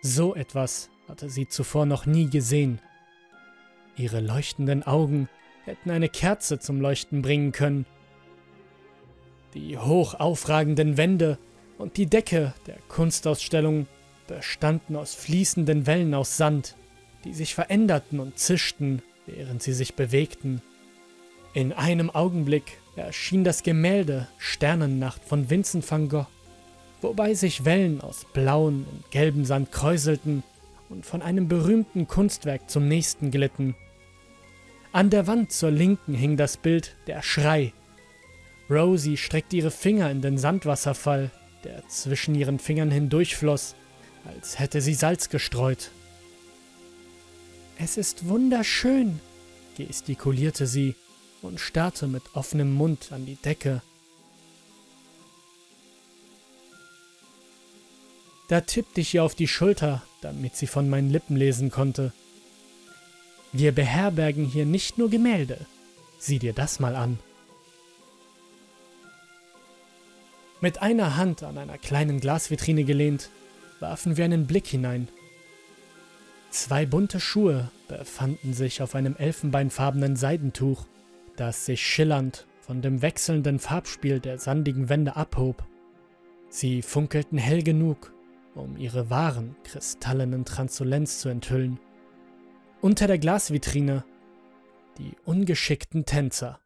So 0.03 0.37
etwas 0.37 0.89
hatte 1.09 1.29
sie 1.29 1.49
zuvor 1.49 1.85
noch 1.85 2.07
nie 2.07 2.31
gesehen. 2.31 2.81
Ihre 3.97 4.21
leuchtenden 4.21 4.83
Augen 4.83 5.29
hätten 5.65 5.91
eine 5.91 6.09
Kerze 6.09 6.59
zum 6.59 6.81
Leuchten 6.81 7.23
bringen 7.23 7.53
können. 7.53 7.87
Die 9.55 9.79
hoch 9.79 10.15
aufragenden 10.15 10.97
Wände 10.97 11.39
und 11.79 11.97
die 11.97 12.07
Decke 12.07 12.55
der 12.67 12.77
Kunstausstellung 12.89 13.87
bestanden 14.27 14.97
aus 14.97 15.15
fließenden 15.15 15.87
Wellen 15.87 16.15
aus 16.15 16.37
Sand 16.37 16.77
die 17.25 17.35
sich 17.35 17.55
veränderten 17.55 18.21
und 18.21 18.39
zischten, 18.39 19.03
während 19.27 19.63
sie 19.63 19.73
sich 19.73 19.95
bewegten. 19.95 20.63
In 21.55 21.73
einem 21.73 22.11
Augenblick 22.11 22.79
erschien 22.97 23.45
das 23.45 23.63
Gemälde 23.63 24.29
Sternennacht 24.39 25.25
von 25.25 25.51
Vincent 25.51 25.91
van 25.91 26.09
Gogh, 26.09 26.27
wobei 27.01 27.35
sich 27.35 27.65
Wellen 27.65 28.01
aus 28.01 28.27
blauen 28.33 28.87
und 28.91 29.11
gelben 29.11 29.45
Sand 29.45 29.73
kräuselten 29.73 30.43
und 30.89 31.07
von 31.07 31.23
einem 31.23 31.49
berühmten 31.49 32.07
Kunstwerk 32.07 32.71
zum 32.71 32.89
nächsten 32.89 33.31
glitten. 33.31 33.75
An 34.95 35.11
der 35.11 35.27
Wand 35.27 35.51
zur 35.51 35.73
Linken 35.73 36.15
hing 36.15 36.37
das 36.37 36.57
Bild 36.57 36.95
Der 37.09 37.21
Schrei. 37.21 37.73
Rosie 38.71 39.17
streckte 39.17 39.57
ihre 39.57 39.73
Finger 39.73 40.09
in 40.09 40.23
den 40.23 40.39
Sandwasserfall, 40.39 41.33
der 41.65 41.83
zwischen 41.89 42.37
ihren 42.37 42.61
Fingern 42.61 42.93
hindurchfloss, 42.93 43.75
als 44.25 44.61
hätte 44.61 44.81
sie 44.81 44.95
Salz 44.95 45.31
gestreut. 45.31 45.91
Es 47.77 47.97
ist 47.97 48.29
wunderschön, 48.29 49.19
gestikulierte 49.77 50.69
sie 50.69 50.95
und 51.43 51.59
starrte 51.59 52.07
mit 52.07 52.23
offenem 52.35 52.73
Mund 52.73 53.11
an 53.11 53.27
die 53.27 53.35
Decke. 53.35 53.83
Da 58.47 58.61
tippte 58.61 59.01
ich 59.01 59.13
ihr 59.13 59.25
auf 59.25 59.35
die 59.35 59.49
Schulter, 59.49 60.05
damit 60.21 60.55
sie 60.55 60.69
von 60.69 60.89
meinen 60.89 61.11
Lippen 61.11 61.35
lesen 61.35 61.73
konnte. 61.73 62.13
Wir 63.57 63.71
beherbergen 63.71 64.45
hier 64.45 64.67
nicht 64.67 64.99
nur 64.99 65.09
Gemälde. 65.09 65.59
Sieh 66.19 66.41
dir 66.41 66.53
das 66.53 66.81
mal 66.81 66.97
an. 66.97 67.21
Mit 70.61 70.83
einer 70.83 71.17
Hand 71.17 71.45
an 71.45 71.57
einer 71.57 71.79
kleinen 71.79 72.19
Glasvitrine 72.19 72.83
gelehnt, 72.83 73.31
warfen 73.79 74.17
wir 74.17 74.25
einen 74.25 74.49
Blick 74.49 74.67
hinein. 74.67 75.07
Zwei 76.51 76.85
bunte 76.85 77.21
Schuhe 77.21 77.71
befanden 77.87 78.55
sich 78.55 78.83
auf 78.83 78.97
einem 78.97 79.15
elfenbeinfarbenen 79.15 80.17
Seidentuch, 80.17 80.87
das 81.37 81.65
sich 81.65 81.87
schillernd 81.87 82.47
von 82.61 82.83
dem 82.83 83.03
wechselnden 83.03 83.61
Farbspiel 83.61 84.19
der 84.19 84.39
sandigen 84.39 84.89
Wände 84.89 85.15
abhob. 85.15 85.63
Sie 86.49 86.83
funkelten 86.83 87.39
hell 87.39 87.63
genug, 87.63 88.13
um 88.57 88.77
ihre 88.79 89.11
wahren 89.11 89.55
kristallenen 89.63 90.45
Transparenz 90.45 91.21
zu 91.21 91.29
enthüllen. 91.29 91.79
Unter 92.85 93.07
der 93.07 93.19
Glasvitrine 93.19 94.05
die 94.99 95.17
ungeschickten 95.25 96.05
Tänzer. 96.05 96.61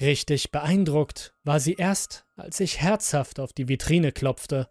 Richtig 0.00 0.52
beeindruckt 0.52 1.34
war 1.42 1.58
sie 1.58 1.74
erst, 1.74 2.24
als 2.36 2.60
ich 2.60 2.80
herzhaft 2.80 3.40
auf 3.40 3.52
die 3.52 3.66
Vitrine 3.66 4.12
klopfte. 4.12 4.70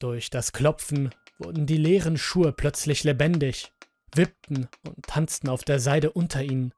Durch 0.00 0.30
das 0.30 0.50
Klopfen 0.50 1.14
wurden 1.38 1.66
die 1.66 1.76
leeren 1.76 2.18
Schuhe 2.18 2.52
plötzlich 2.52 3.04
lebendig, 3.04 3.70
wippten 4.12 4.66
und 4.84 5.06
tanzten 5.06 5.50
auf 5.50 5.62
der 5.62 5.78
Seide 5.78 6.10
unter 6.10 6.42
ihnen. 6.42 6.74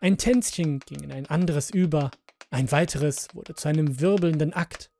Ein 0.00 0.16
Tänzchen 0.16 0.78
ging 0.78 1.02
in 1.02 1.12
ein 1.12 1.26
anderes 1.26 1.68
über, 1.68 2.10
ein 2.48 2.72
weiteres 2.72 3.28
wurde 3.34 3.54
zu 3.54 3.68
einem 3.68 4.00
wirbelnden 4.00 4.54
Akt. 4.54 4.90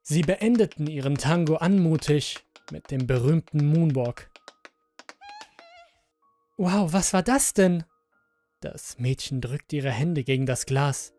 Sie 0.00 0.22
beendeten 0.22 0.86
ihren 0.86 1.18
Tango 1.18 1.56
anmutig 1.56 2.38
mit 2.72 2.90
dem 2.90 3.06
berühmten 3.06 3.66
Moonwalk. 3.66 4.29
Wow, 6.62 6.92
was 6.92 7.14
war 7.14 7.22
das 7.22 7.54
denn? 7.54 7.84
Das 8.60 8.98
Mädchen 8.98 9.40
drückte 9.40 9.76
ihre 9.76 9.90
Hände 9.90 10.24
gegen 10.24 10.44
das 10.44 10.66
Glas. 10.66 11.14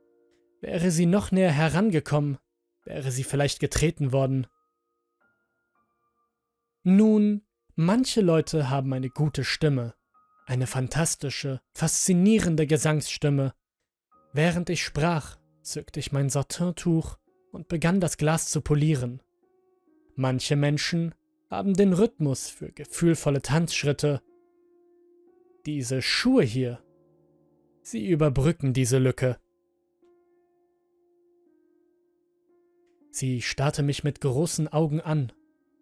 Wäre 0.59 0.91
sie 0.91 1.07
noch 1.07 1.31
näher 1.31 1.51
herangekommen, 1.51 2.37
wäre 2.85 3.11
sie 3.11 3.23
vielleicht 3.23 3.59
getreten 3.59 4.11
worden. 4.11 4.45
Nun, 6.83 7.41
manche 7.73 8.21
Leute 8.21 8.69
haben 8.69 8.93
eine 8.93 9.09
gute 9.09 9.43
Stimme, 9.43 9.95
eine 10.45 10.67
fantastische, 10.67 11.59
faszinierende 11.73 12.67
Gesangsstimme. 12.67 13.55
Während 14.33 14.69
ich 14.69 14.83
sprach, 14.83 15.39
zückte 15.63 15.99
ich 15.99 16.11
mein 16.11 16.29
Satintuch 16.29 17.17
und 17.51 17.67
begann 17.67 17.99
das 17.99 18.17
Glas 18.17 18.51
zu 18.51 18.61
polieren. 18.61 19.23
Manche 20.15 20.55
Menschen 20.55 21.15
haben 21.49 21.73
den 21.73 21.93
Rhythmus 21.93 22.47
für 22.47 22.71
gefühlvolle 22.71 23.41
Tanzschritte. 23.41 24.21
Diese 25.65 26.01
Schuhe 26.01 26.43
hier 26.43 26.83
Sie 27.83 28.07
überbrücken 28.07 28.73
diese 28.73 28.99
Lücke. 28.99 29.37
Sie 33.09 33.41
starrte 33.41 33.83
mich 33.83 34.03
mit 34.03 34.21
großen 34.21 34.67
Augen 34.67 35.01
an 35.01 35.31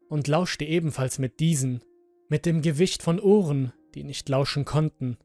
und 0.08 0.28
lauschte 0.28 0.66
ebenfalls 0.66 1.20
mit 1.20 1.40
diesen, 1.40 1.82
mit 2.30 2.46
dem 2.46 2.62
Gewicht 2.62 3.04
von 3.04 3.20
Ohren, 3.20 3.74
die 3.94 4.04
nicht 4.04 4.30
lauschen 4.30 4.66
konnten. 4.66 5.18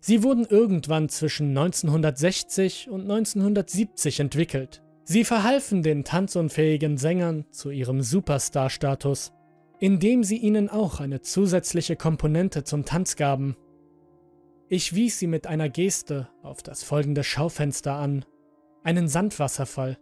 Sie 0.00 0.22
wurden 0.22 0.44
irgendwann 0.44 1.08
zwischen 1.08 1.48
1960 1.48 2.90
und 2.90 3.02
1970 3.02 4.20
entwickelt. 4.20 4.82
Sie 5.04 5.24
verhalfen 5.24 5.82
den 5.82 6.04
tanzunfähigen 6.04 6.98
Sängern 6.98 7.46
zu 7.50 7.70
ihrem 7.70 8.02
Superstar-Status, 8.02 9.32
indem 9.80 10.24
sie 10.24 10.38
ihnen 10.38 10.68
auch 10.68 11.00
eine 11.00 11.20
zusätzliche 11.20 11.96
Komponente 11.96 12.64
zum 12.64 12.84
Tanz 12.84 13.16
gaben. 13.16 13.56
Ich 14.68 14.94
wies 14.94 15.18
sie 15.18 15.26
mit 15.26 15.46
einer 15.46 15.68
Geste 15.68 16.28
auf 16.42 16.62
das 16.62 16.82
folgende 16.82 17.22
Schaufenster 17.22 17.94
an, 17.94 18.24
einen 18.82 19.08
Sandwasserfall. 19.08 19.98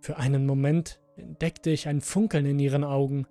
Für 0.00 0.18
einen 0.18 0.46
Moment 0.46 1.00
entdeckte 1.16 1.70
ich 1.70 1.88
ein 1.88 2.00
Funkeln 2.00 2.46
in 2.46 2.58
ihren 2.58 2.84
Augen. 2.84 3.26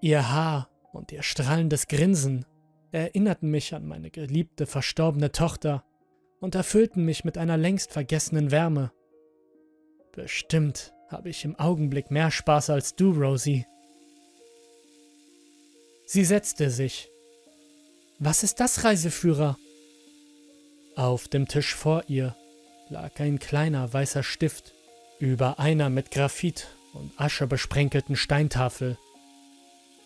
Ihr 0.00 0.30
Haar 0.30 0.68
und 0.92 1.12
ihr 1.12 1.22
strahlendes 1.22 1.88
Grinsen 1.88 2.44
erinnerten 2.92 3.50
mich 3.50 3.74
an 3.74 3.86
meine 3.86 4.10
geliebte 4.10 4.66
verstorbene 4.66 5.32
Tochter 5.32 5.84
und 6.40 6.54
erfüllten 6.54 7.04
mich 7.04 7.24
mit 7.24 7.38
einer 7.38 7.56
längst 7.56 7.92
vergessenen 7.92 8.50
Wärme. 8.50 8.92
Bestimmt 10.12 10.94
habe 11.08 11.28
ich 11.28 11.44
im 11.44 11.58
Augenblick 11.58 12.10
mehr 12.10 12.30
Spaß 12.30 12.70
als 12.70 12.94
du, 12.94 13.12
Rosie. 13.12 13.66
Sie 16.06 16.24
setzte 16.24 16.70
sich 16.70 17.10
was 18.20 18.44
ist 18.44 18.60
das, 18.60 18.84
Reiseführer? 18.84 19.58
Auf 20.94 21.26
dem 21.26 21.48
Tisch 21.48 21.74
vor 21.74 22.04
ihr 22.06 22.36
lag 22.88 23.18
ein 23.18 23.40
kleiner 23.40 23.92
weißer 23.92 24.22
Stift 24.22 24.72
über 25.18 25.58
einer 25.58 25.90
mit 25.90 26.12
Graphit 26.12 26.68
und 26.92 27.12
Asche 27.20 27.48
besprenkelten 27.48 28.14
Steintafel. 28.14 28.96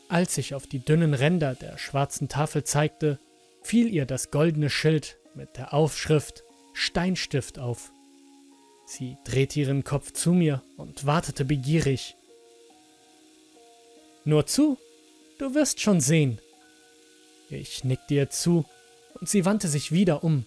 Als 0.09 0.39
ich 0.39 0.55
auf 0.55 0.67
die 0.67 0.79
dünnen 0.79 1.13
Ränder 1.13 1.55
der 1.55 1.77
schwarzen 1.77 2.29
Tafel 2.29 2.65
zeigte, 2.65 3.19
fiel 3.63 3.89
ihr 3.89 4.07
das 4.07 4.31
goldene 4.31 4.71
Schild 4.71 5.19
mit 5.35 5.59
der 5.59 5.75
Aufschrift 5.75 6.43
Steinstift 6.73 7.59
auf. 7.59 7.93
Sie 8.87 9.19
drehte 9.25 9.61
ihren 9.61 9.85
Kopf 9.85 10.13
zu 10.13 10.33
mir 10.33 10.63
und 10.79 11.05
wartete 11.05 11.45
begierig. 11.45 12.17
Nur 14.25 14.47
zu, 14.47 14.79
du 15.39 15.55
wirst 15.55 15.81
schon 15.81 16.01
sehen, 16.01 16.41
ich 17.51 17.85
nickte 17.85 18.15
ihr 18.15 18.31
zu 18.31 18.65
und 19.15 19.29
sie 19.29 19.45
wandte 19.45 19.69
sich 19.69 19.93
wieder 19.93 20.23
um. 20.23 20.45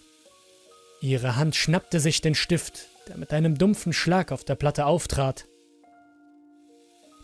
Ihre 1.00 1.36
Hand 1.36 1.56
schnappte 1.56 1.98
sich 1.98 2.20
den 2.20 2.34
Stift, 2.34 2.86
der 3.08 3.16
mit 3.16 3.32
einem 3.32 3.58
dumpfen 3.58 3.92
Schlag 3.92 4.30
auf 4.30 4.44
der 4.44 4.54
Platte 4.54 4.86
auftrat. 4.86 5.46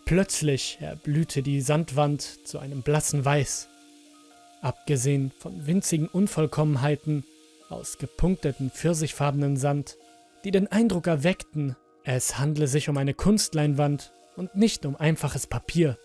Plötzlich 0.04 0.78
erblühte 0.81 1.42
die 1.42 1.61
Sandwand 1.61 2.46
zu 2.46 2.59
einem 2.59 2.83
blassen 2.83 3.24
Weiß. 3.24 3.68
Abgesehen 4.62 5.31
von 5.38 5.66
winzigen 5.66 6.09
Unvollkommenheiten 6.09 7.24
aus 7.68 7.98
gepunkteten 7.98 8.70
pfirsichfarbenen 8.70 9.57
Sand, 9.57 9.96
die 10.44 10.50
den 10.50 10.66
Eindruck 10.66 11.07
erweckten, 11.07 11.76
es 12.04 12.38
handle 12.38 12.66
sich 12.66 12.88
um 12.88 12.96
eine 12.96 13.14
Kunstleinwand 13.14 14.12
und 14.35 14.57
nicht 14.57 14.87
um 14.87 14.96
einfaches 14.96 15.46
Papier. 15.46 15.98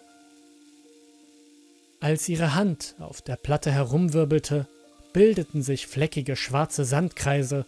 Als 2.04 2.28
ihre 2.28 2.54
Hand 2.54 2.96
auf 3.00 3.22
der 3.22 3.38
Platte 3.38 3.72
herumwirbelte, 3.72 4.68
bildeten 5.13 5.62
sich 5.62 5.88
fleckige 5.88 6.36
schwarze 6.36 6.84
Sandkreise 6.84 7.66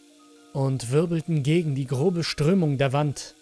und 0.51 0.91
wirbelten 0.91 1.41
gegen 1.41 1.73
die 1.73 1.87
grobe 1.87 2.25
Strömung 2.25 2.77
der 2.77 2.91
Wand. 2.91 3.33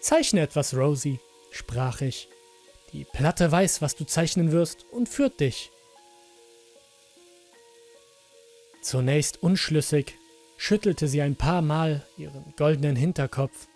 Zeichne 0.00 0.40
etwas, 0.40 0.76
Rosie, 0.76 1.20
sprach 1.52 2.00
ich. 2.00 2.28
Die 2.92 3.04
Platte 3.04 3.52
weiß, 3.52 3.80
was 3.80 3.94
du 3.94 4.06
zeichnen 4.06 4.50
wirst 4.50 4.86
und 4.90 5.08
führt 5.08 5.38
dich. 5.38 5.70
Zunächst 8.82 9.40
unschlüssig 9.40 10.18
schüttelte 10.56 11.06
sie 11.06 11.22
ein 11.22 11.36
paar 11.36 11.62
Mal 11.62 12.04
ihren 12.18 12.52
goldenen 12.56 12.96
Hinterkopf. 12.96 13.68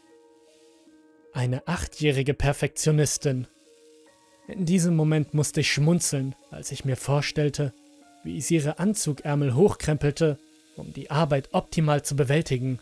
Eine 1.33 1.69
achtjährige 1.69 2.35
Perfektionistin, 2.35 3.47
in 4.49 4.65
diesem 4.65 4.95
Moment 4.95 5.35
musste 5.35 5.61
ich 5.61 5.73
schmunzeln, 5.73 6.35
als 6.51 6.71
ich 6.71 6.85
mir 6.85 6.97
vorstellte, 6.97 7.73
wie 8.23 8.41
sie 8.41 8.57
ihre 8.57 8.79
Anzugärmel 8.79 9.55
hochkrempelte, 9.55 10.39
um 10.77 10.93
die 10.93 11.11
Arbeit 11.11 11.49
optimal 11.53 12.05
zu 12.05 12.17
bewältigen. 12.17 12.79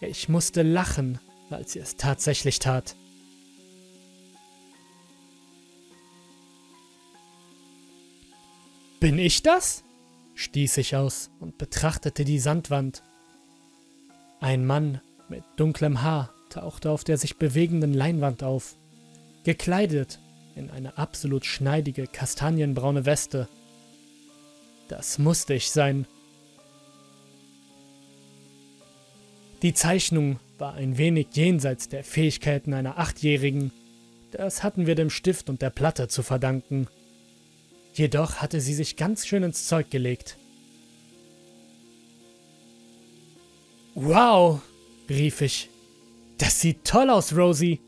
Ich 0.00 0.28
musste 0.28 0.62
lachen, 0.62 1.18
als 1.50 1.72
sie 1.72 1.80
es 1.80 1.96
tatsächlich 1.96 2.58
tat. 2.58 2.94
Bin 9.00 9.18
ich 9.18 9.42
das? 9.42 9.82
stieß 10.34 10.78
ich 10.78 10.96
aus 10.96 11.30
und 11.40 11.58
betrachtete 11.58 12.24
die 12.24 12.38
Sandwand. 12.38 13.02
Ein 14.40 14.64
Mann 14.64 15.00
mit 15.28 15.42
dunklem 15.56 16.02
Haar 16.02 16.32
tauchte 16.48 16.90
auf 16.90 17.04
der 17.04 17.18
sich 17.18 17.36
bewegenden 17.36 17.92
Leinwand 17.92 18.42
auf. 18.42 18.76
Gekleidet 19.44 20.18
in 20.60 20.70
eine 20.70 20.98
absolut 20.98 21.44
schneidige 21.46 22.06
kastanienbraune 22.06 23.06
Weste. 23.06 23.48
Das 24.88 25.18
musste 25.18 25.54
ich 25.54 25.70
sein. 25.70 26.06
Die 29.62 29.74
Zeichnung 29.74 30.38
war 30.58 30.74
ein 30.74 30.98
wenig 30.98 31.28
jenseits 31.32 31.88
der 31.88 32.04
Fähigkeiten 32.04 32.74
einer 32.74 32.98
Achtjährigen. 32.98 33.72
Das 34.32 34.62
hatten 34.62 34.86
wir 34.86 34.94
dem 34.94 35.10
Stift 35.10 35.48
und 35.48 35.62
der 35.62 35.70
Platte 35.70 36.08
zu 36.08 36.22
verdanken. 36.22 36.86
Jedoch 37.94 38.36
hatte 38.36 38.60
sie 38.60 38.74
sich 38.74 38.96
ganz 38.96 39.26
schön 39.26 39.42
ins 39.42 39.66
Zeug 39.66 39.90
gelegt. 39.90 40.36
Wow, 43.94 44.60
rief 45.08 45.40
ich. 45.40 45.68
Das 46.38 46.60
sieht 46.60 46.84
toll 46.84 47.10
aus, 47.10 47.36
Rosie. 47.36 47.80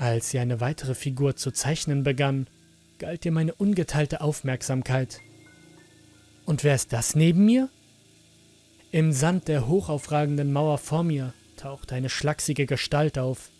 Als 0.00 0.30
sie 0.30 0.38
eine 0.38 0.62
weitere 0.62 0.94
Figur 0.94 1.36
zu 1.36 1.50
zeichnen 1.50 2.04
begann, 2.04 2.46
galt 2.98 3.26
ihr 3.26 3.32
meine 3.32 3.54
ungeteilte 3.54 4.22
Aufmerksamkeit. 4.22 5.20
Und 6.46 6.64
wer 6.64 6.74
ist 6.74 6.94
das 6.94 7.14
neben 7.14 7.44
mir? 7.44 7.68
Im 8.92 9.12
Sand 9.12 9.46
der 9.46 9.68
hochaufragenden 9.68 10.54
Mauer 10.54 10.78
vor 10.78 11.02
mir 11.02 11.34
taucht 11.58 11.92
eine 11.92 12.08
schlachsige 12.08 12.64
Gestalt 12.64 13.18
auf, 13.18 13.50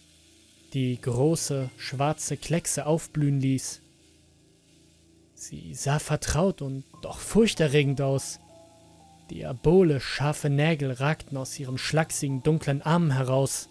die 0.72 0.98
große, 0.98 1.68
schwarze 1.76 2.38
Kleckse 2.38 2.86
aufblühen 2.86 3.38
ließ. 3.38 3.82
Sie 5.34 5.74
sah 5.74 5.98
vertraut 5.98 6.62
und 6.62 6.84
doch 7.02 7.18
furchterregend 7.18 8.00
aus. 8.00 8.40
Diabole 9.30 10.00
scharfe 10.00 10.48
Nägel 10.48 10.92
ragten 10.92 11.36
aus 11.36 11.60
ihrem 11.60 11.76
schlachsigen, 11.76 12.42
dunklen 12.42 12.80
Armen 12.80 13.10
heraus. 13.10 13.68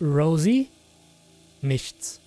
Rosie? 0.00 0.68
Nichts. 1.62 2.20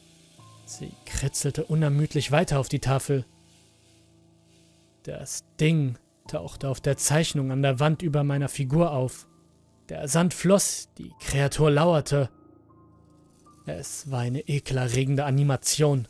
Sie 0.65 0.91
kritzelte 1.05 1.65
unermüdlich 1.65 2.31
weiter 2.31 2.59
auf 2.59 2.69
die 2.69 2.79
Tafel. 2.79 3.25
Das 5.03 5.43
Ding 5.59 5.97
tauchte 6.27 6.69
auf 6.69 6.79
der 6.79 6.97
Zeichnung 6.97 7.51
an 7.51 7.61
der 7.61 7.79
Wand 7.79 8.01
über 8.01 8.23
meiner 8.23 8.47
Figur 8.47 8.91
auf. 8.91 9.27
Der 9.89 10.07
Sand 10.07 10.33
floss, 10.33 10.89
die 10.97 11.11
Kreatur 11.19 11.71
lauerte. 11.71 12.29
Es 13.65 14.09
war 14.09 14.19
eine 14.19 14.47
ekelerregende 14.47 15.25
Animation. 15.25 16.07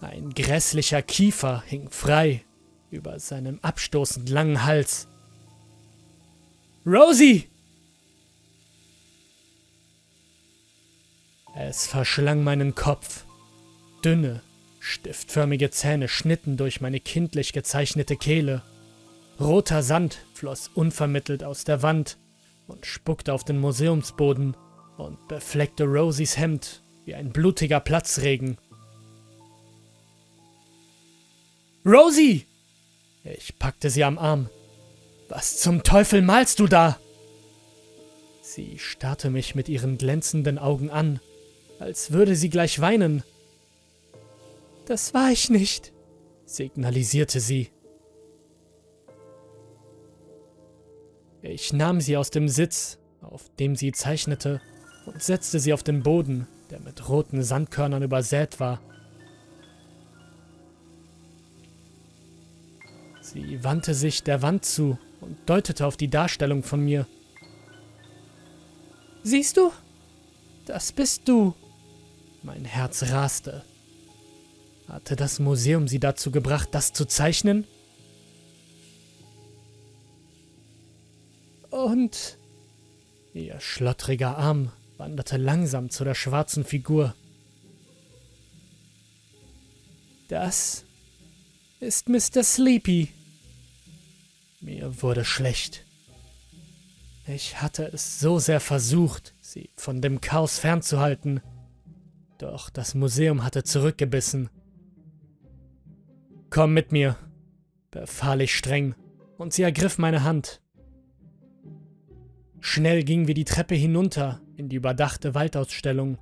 Ein 0.00 0.30
grässlicher 0.30 1.02
Kiefer 1.02 1.62
hing 1.66 1.90
frei 1.90 2.44
über 2.90 3.18
seinem 3.20 3.58
abstoßend 3.62 4.28
langen 4.28 4.64
Hals. 4.64 5.06
Rosie! 6.84 7.51
Es 11.54 11.86
verschlang 11.86 12.42
meinen 12.42 12.74
Kopf. 12.74 13.24
Dünne, 14.04 14.42
stiftförmige 14.80 15.70
Zähne 15.70 16.08
schnitten 16.08 16.56
durch 16.56 16.80
meine 16.80 16.98
kindlich 16.98 17.52
gezeichnete 17.52 18.16
Kehle. 18.16 18.62
Roter 19.38 19.82
Sand 19.82 20.24
floss 20.34 20.68
unvermittelt 20.74 21.44
aus 21.44 21.64
der 21.64 21.82
Wand 21.82 22.18
und 22.66 22.86
spuckte 22.86 23.32
auf 23.32 23.44
den 23.44 23.58
Museumsboden 23.58 24.56
und 24.96 25.28
befleckte 25.28 25.84
Rosies 25.84 26.38
Hemd 26.38 26.82
wie 27.04 27.14
ein 27.14 27.32
blutiger 27.32 27.80
Platzregen. 27.80 28.58
Rosie! 31.84 32.46
Ich 33.24 33.58
packte 33.58 33.90
sie 33.90 34.04
am 34.04 34.18
Arm. 34.18 34.48
Was 35.28 35.58
zum 35.58 35.82
Teufel 35.82 36.22
malst 36.22 36.60
du 36.60 36.66
da? 36.66 36.98
Sie 38.42 38.78
starrte 38.78 39.30
mich 39.30 39.54
mit 39.54 39.68
ihren 39.68 39.98
glänzenden 39.98 40.58
Augen 40.58 40.90
an, 40.90 41.20
als 41.82 42.12
würde 42.12 42.36
sie 42.36 42.48
gleich 42.48 42.80
weinen. 42.80 43.24
Das 44.86 45.14
war 45.14 45.30
ich 45.30 45.50
nicht, 45.50 45.92
signalisierte 46.46 47.40
sie. 47.40 47.70
Ich 51.42 51.72
nahm 51.72 52.00
sie 52.00 52.16
aus 52.16 52.30
dem 52.30 52.48
Sitz, 52.48 52.98
auf 53.20 53.50
dem 53.58 53.74
sie 53.74 53.90
zeichnete, 53.90 54.60
und 55.06 55.20
setzte 55.20 55.58
sie 55.58 55.72
auf 55.72 55.82
den 55.82 56.04
Boden, 56.04 56.46
der 56.70 56.78
mit 56.78 57.08
roten 57.08 57.42
Sandkörnern 57.42 58.04
übersät 58.04 58.60
war. 58.60 58.80
Sie 63.20 63.64
wandte 63.64 63.94
sich 63.94 64.22
der 64.22 64.40
Wand 64.42 64.64
zu 64.64 64.98
und 65.20 65.36
deutete 65.46 65.84
auf 65.84 65.96
die 65.96 66.08
Darstellung 66.08 66.62
von 66.62 66.84
mir. 66.84 67.08
Siehst 69.24 69.56
du? 69.56 69.72
Das 70.66 70.92
bist 70.92 71.28
du. 71.28 71.54
Mein 72.42 72.64
Herz 72.64 73.04
raste. 73.04 73.64
Hatte 74.88 75.16
das 75.16 75.38
Museum 75.38 75.86
sie 75.88 76.00
dazu 76.00 76.30
gebracht, 76.30 76.70
das 76.72 76.92
zu 76.92 77.04
zeichnen? 77.04 77.66
Und 81.70 82.38
ihr 83.32 83.60
schlottriger 83.60 84.36
Arm 84.36 84.72
wanderte 84.98 85.36
langsam 85.36 85.90
zu 85.90 86.04
der 86.04 86.14
schwarzen 86.14 86.64
Figur. 86.64 87.14
Das 90.28 90.84
ist 91.80 92.08
Mr. 92.08 92.42
Sleepy. 92.42 93.08
Mir 94.60 95.02
wurde 95.02 95.24
schlecht. 95.24 95.84
Ich 97.26 97.60
hatte 97.60 97.84
es 97.84 98.18
so 98.18 98.38
sehr 98.38 98.60
versucht, 98.60 99.34
sie 99.40 99.70
von 99.76 100.00
dem 100.00 100.20
Chaos 100.20 100.58
fernzuhalten. 100.58 101.40
Doch 102.42 102.70
das 102.70 102.96
Museum 102.96 103.44
hatte 103.44 103.62
zurückgebissen. 103.62 104.50
Komm 106.50 106.74
mit 106.74 106.90
mir, 106.90 107.14
befahl 107.92 108.40
ich 108.40 108.56
streng, 108.56 108.96
und 109.38 109.52
sie 109.52 109.62
ergriff 109.62 109.96
meine 109.96 110.24
Hand. 110.24 110.60
Schnell 112.58 113.04
gingen 113.04 113.28
wir 113.28 113.34
die 113.34 113.44
Treppe 113.44 113.76
hinunter 113.76 114.40
in 114.56 114.68
die 114.68 114.74
überdachte 114.74 115.36
Waldausstellung. 115.36 116.18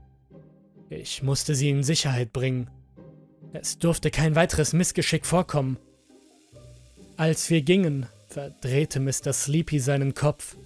Ich 0.90 1.22
musste 1.22 1.54
sie 1.54 1.70
in 1.70 1.82
Sicherheit 1.82 2.34
bringen. 2.34 2.68
Es 3.54 3.78
durfte 3.78 4.10
kein 4.10 4.34
weiteres 4.34 4.74
Missgeschick 4.74 5.24
vorkommen. 5.24 5.78
Als 7.16 7.48
wir 7.48 7.62
gingen, 7.62 8.04
verdrehte 8.28 9.00
Mr. 9.00 9.32
Sleepy 9.32 9.78
seinen 9.78 10.12
Kopf 10.12 10.58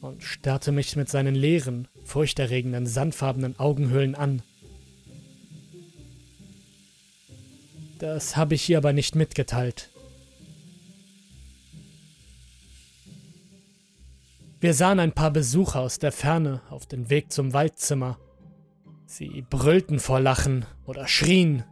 und 0.00 0.22
starrte 0.22 0.72
mich 0.72 0.96
mit 0.96 1.10
seinen 1.10 1.34
leeren, 1.34 1.86
furchterregenden, 2.06 2.86
sandfarbenen 2.86 3.58
Augenhöhlen 3.58 4.14
an. 4.14 4.40
Das 7.98 8.36
habe 8.36 8.54
ich 8.54 8.68
ihr 8.68 8.78
aber 8.78 8.92
nicht 8.92 9.14
mitgeteilt. 9.14 9.90
Wir 14.60 14.74
sahen 14.74 15.00
ein 15.00 15.12
paar 15.12 15.30
Besucher 15.30 15.80
aus 15.80 15.98
der 15.98 16.12
Ferne 16.12 16.60
auf 16.70 16.86
den 16.86 17.08
Weg 17.08 17.32
zum 17.32 17.52
Waldzimmer. 17.52 18.18
Sie 19.06 19.44
brüllten 19.48 19.98
vor 19.98 20.20
Lachen 20.20 20.64
oder 20.84 21.06
schrien. 21.06 21.64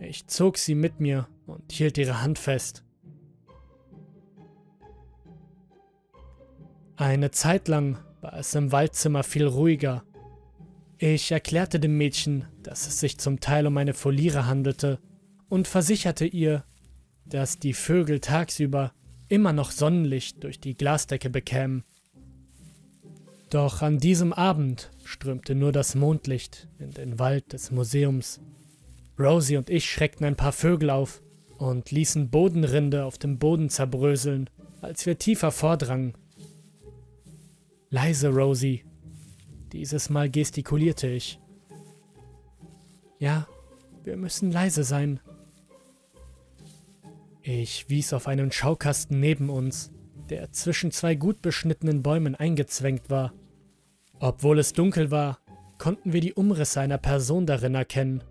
Ich 0.00 0.26
zog 0.26 0.58
sie 0.58 0.74
mit 0.74 1.00
mir 1.00 1.28
und 1.46 1.72
hielt 1.72 1.96
ihre 1.98 2.20
Hand 2.20 2.38
fest. 2.38 2.84
Eine 6.96 7.30
Zeit 7.30 7.68
lang 7.68 7.98
war 8.20 8.34
es 8.34 8.54
im 8.54 8.72
Waldzimmer 8.72 9.22
viel 9.22 9.46
ruhiger. 9.46 10.02
Ich 10.98 11.30
erklärte 11.30 11.78
dem 11.78 11.96
Mädchen, 11.96 12.46
dass 12.62 12.88
es 12.88 12.98
sich 12.98 13.18
zum 13.18 13.38
Teil 13.38 13.66
um 13.66 13.76
eine 13.76 13.94
Foliere 13.94 14.46
handelte 14.46 14.98
und 15.48 15.68
versicherte 15.68 16.26
ihr, 16.26 16.64
dass 17.24 17.58
die 17.58 17.74
Vögel 17.74 18.20
tagsüber 18.20 18.92
immer 19.28 19.52
noch 19.52 19.70
Sonnenlicht 19.70 20.42
durch 20.42 20.60
die 20.60 20.74
Glasdecke 20.74 21.30
bekämen. 21.30 21.84
Doch 23.50 23.80
an 23.82 23.98
diesem 23.98 24.32
Abend 24.32 24.90
strömte 25.04 25.54
nur 25.54 25.72
das 25.72 25.94
Mondlicht 25.94 26.68
in 26.78 26.90
den 26.90 27.18
Wald 27.18 27.52
des 27.52 27.70
Museums. 27.70 28.40
Rosie 29.18 29.56
und 29.56 29.70
ich 29.70 29.90
schreckten 29.90 30.26
ein 30.26 30.36
paar 30.36 30.52
Vögel 30.52 30.90
auf 30.90 31.22
und 31.56 31.90
ließen 31.90 32.30
Bodenrinde 32.30 33.04
auf 33.04 33.18
dem 33.18 33.38
Boden 33.38 33.68
zerbröseln, 33.68 34.48
als 34.80 35.06
wir 35.06 35.18
tiefer 35.18 35.50
vordrangen. 35.50 36.14
Leise, 37.90 38.28
Rosie. 38.28 38.84
Dieses 39.72 40.08
Mal 40.10 40.30
gestikulierte 40.30 41.08
ich. 41.08 41.40
Ja, 43.18 43.48
wir 44.04 44.16
müssen 44.16 44.52
leise 44.52 44.84
sein. 44.84 45.20
Ich 47.50 47.88
wies 47.88 48.12
auf 48.12 48.28
einen 48.28 48.52
Schaukasten 48.52 49.20
neben 49.20 49.48
uns, 49.48 49.90
der 50.28 50.52
zwischen 50.52 50.90
zwei 50.90 51.14
gut 51.14 51.40
beschnittenen 51.40 52.02
Bäumen 52.02 52.34
eingezwängt 52.34 53.08
war. 53.08 53.32
Obwohl 54.18 54.58
es 54.58 54.74
dunkel 54.74 55.10
war, 55.10 55.38
konnten 55.78 56.12
wir 56.12 56.20
die 56.20 56.34
Umrisse 56.34 56.82
einer 56.82 56.98
Person 56.98 57.46
darin 57.46 57.74
erkennen. 57.74 58.22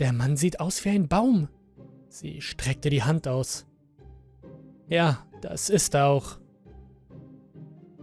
Der 0.00 0.12
Mann 0.12 0.36
sieht 0.36 0.58
aus 0.58 0.84
wie 0.84 0.88
ein 0.88 1.06
Baum. 1.06 1.46
Sie 2.08 2.40
streckte 2.40 2.90
die 2.90 3.04
Hand 3.04 3.28
aus. 3.28 3.64
Ja, 4.88 5.24
das 5.42 5.70
ist 5.70 5.94
er 5.94 6.06
auch. 6.06 6.40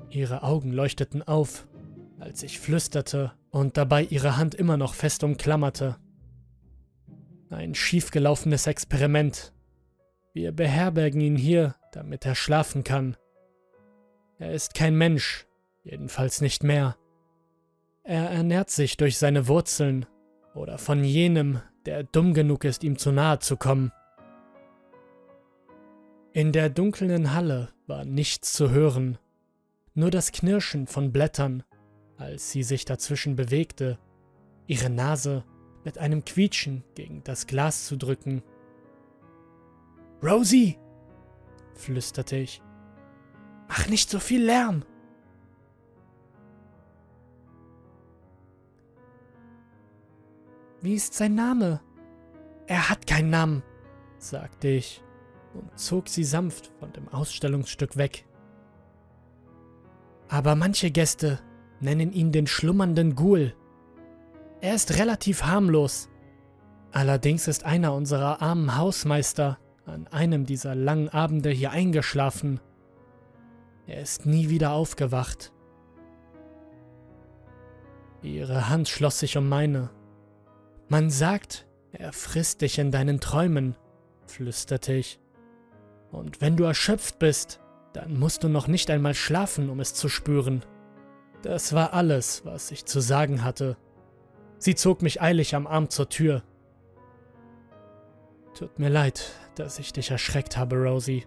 Ihre 0.10 0.42
Augen 0.42 0.72
leuchteten 0.72 1.22
auf, 1.22 1.68
als 2.18 2.44
ich 2.44 2.62
flüsterte 2.62 3.34
und 3.50 3.76
dabei 3.76 4.04
ihre 4.04 4.38
Hand 4.38 4.56
immer 4.56 4.78
noch 4.78 4.94
fest 4.94 5.26
umklammerte. 5.26 5.98
Ein 7.54 7.76
schiefgelaufenes 7.76 8.66
Experiment, 8.66 9.54
wir 10.34 10.52
beherbergen 10.52 11.22
ihn 11.22 11.36
hier, 11.36 11.76
damit 11.92 12.26
er 12.26 12.34
schlafen 12.34 12.84
kann. 12.84 13.16
Er 14.40 14.54
ist 14.54 14.74
kein 14.74 14.98
Mensch, 14.98 15.46
jedenfalls 15.84 16.42
nicht 16.42 16.64
mehr. 16.64 16.98
Er 18.04 18.32
ernährt 18.32 18.72
sich 18.72 18.98
durch 18.98 19.20
seine 19.20 19.48
Wurzeln 19.48 20.08
oder 20.56 20.80
von 20.80 21.04
jenem, 21.04 21.62
der 21.86 22.04
dumm 22.04 22.34
genug 22.34 22.64
ist, 22.64 22.84
ihm 22.84 22.98
zu 22.98 23.12
nahe 23.12 23.38
zu 23.38 23.56
kommen. 23.56 23.92
In 26.34 26.54
der 26.54 26.70
dunklen 26.70 27.36
Halle 27.36 27.70
war 27.86 28.04
nichts 28.04 28.54
zu 28.54 28.72
hören, 28.72 29.20
nur 29.94 30.10
das 30.10 30.32
Knirschen 30.32 30.88
von 30.88 31.12
Blättern, 31.12 31.62
als 32.18 32.50
sie 32.50 32.64
sich 32.64 32.86
dazwischen 32.86 33.36
bewegte, 33.36 34.00
ihre 34.66 34.90
Nase 34.90 35.44
mit 35.84 35.98
einem 35.98 36.24
Quietschen 36.24 36.84
gegen 36.96 37.24
das 37.24 37.48
Glas 37.48 37.86
zu 37.86 37.98
drücken. 37.98 38.44
Rosie, 40.24 40.78
flüsterte 41.76 42.38
ich, 42.38 42.62
mach 43.68 43.88
nicht 43.88 44.10
so 44.10 44.20
viel 44.20 44.44
Lärm. 44.44 44.86
Wie 50.82 50.96
ist 50.96 51.14
sein 51.14 51.36
Name? 51.36 51.82
Er 52.68 52.90
hat 52.90 53.08
keinen 53.08 53.30
Namen, 53.30 53.64
sagte 54.18 54.68
ich 54.68 55.02
und 55.54 55.78
zog 55.78 56.10
sie 56.10 56.24
sanft 56.24 56.72
von 56.80 56.92
dem 56.94 57.08
Ausstellungsstück 57.08 57.98
weg. 57.98 58.26
Aber 60.28 60.56
manche 60.56 60.92
Gäste 60.92 61.40
nennen 61.80 62.12
ihn 62.12 62.32
den 62.32 62.48
schlummernden 62.48 63.16
Ghoul. 63.16 63.56
Er 64.64 64.76
ist 64.76 64.98
relativ 64.98 65.44
harmlos. 65.44 66.08
Allerdings 66.94 67.50
ist 67.50 67.66
einer 67.66 67.94
unserer 67.94 68.42
armen 68.42 68.78
Hausmeister 68.78 69.60
an 69.86 70.08
einem 70.08 70.46
dieser 70.46 70.74
langen 70.74 71.10
Abende 71.10 71.50
hier 71.50 71.72
eingeschlafen. 71.72 72.62
Er 73.88 74.02
ist 74.02 74.26
nie 74.26 74.48
wieder 74.48 74.72
aufgewacht. 74.72 75.52
Ihre 78.22 78.70
Hand 78.70 78.88
schloss 78.88 79.20
sich 79.20 79.36
um 79.36 79.50
meine. 79.50 79.90
Man 80.88 81.10
sagt, 81.10 81.68
er 81.92 82.14
frisst 82.14 82.62
dich 82.62 82.80
in 82.80 82.90
deinen 82.90 83.20
Träumen, 83.20 83.76
flüsterte 84.28 84.94
ich. 84.94 85.20
Und 86.10 86.40
wenn 86.40 86.56
du 86.56 86.64
erschöpft 86.64 87.20
bist, 87.20 87.60
dann 87.92 88.18
musst 88.18 88.46
du 88.46 88.48
noch 88.48 88.68
nicht 88.68 88.90
einmal 88.90 89.14
schlafen, 89.14 89.70
um 89.70 89.82
es 89.82 89.94
zu 89.94 90.08
spüren. 90.08 90.64
Das 91.42 91.74
war 91.74 91.92
alles, 91.92 92.46
was 92.46 92.72
ich 92.72 92.86
zu 92.86 93.02
sagen 93.02 93.44
hatte. 93.44 93.76
Sie 94.64 94.76
zog 94.76 95.02
mich 95.02 95.22
eilig 95.22 95.56
am 95.56 95.68
Arm 95.68 95.90
zur 95.90 96.08
Tür. 96.08 96.42
Tut 98.58 98.80
mir 98.80 98.88
leid, 98.88 99.34
dass 99.56 99.78
ich 99.78 99.92
dich 99.92 100.10
erschreckt 100.10 100.56
habe, 100.56 100.78
Rosie. 100.78 101.26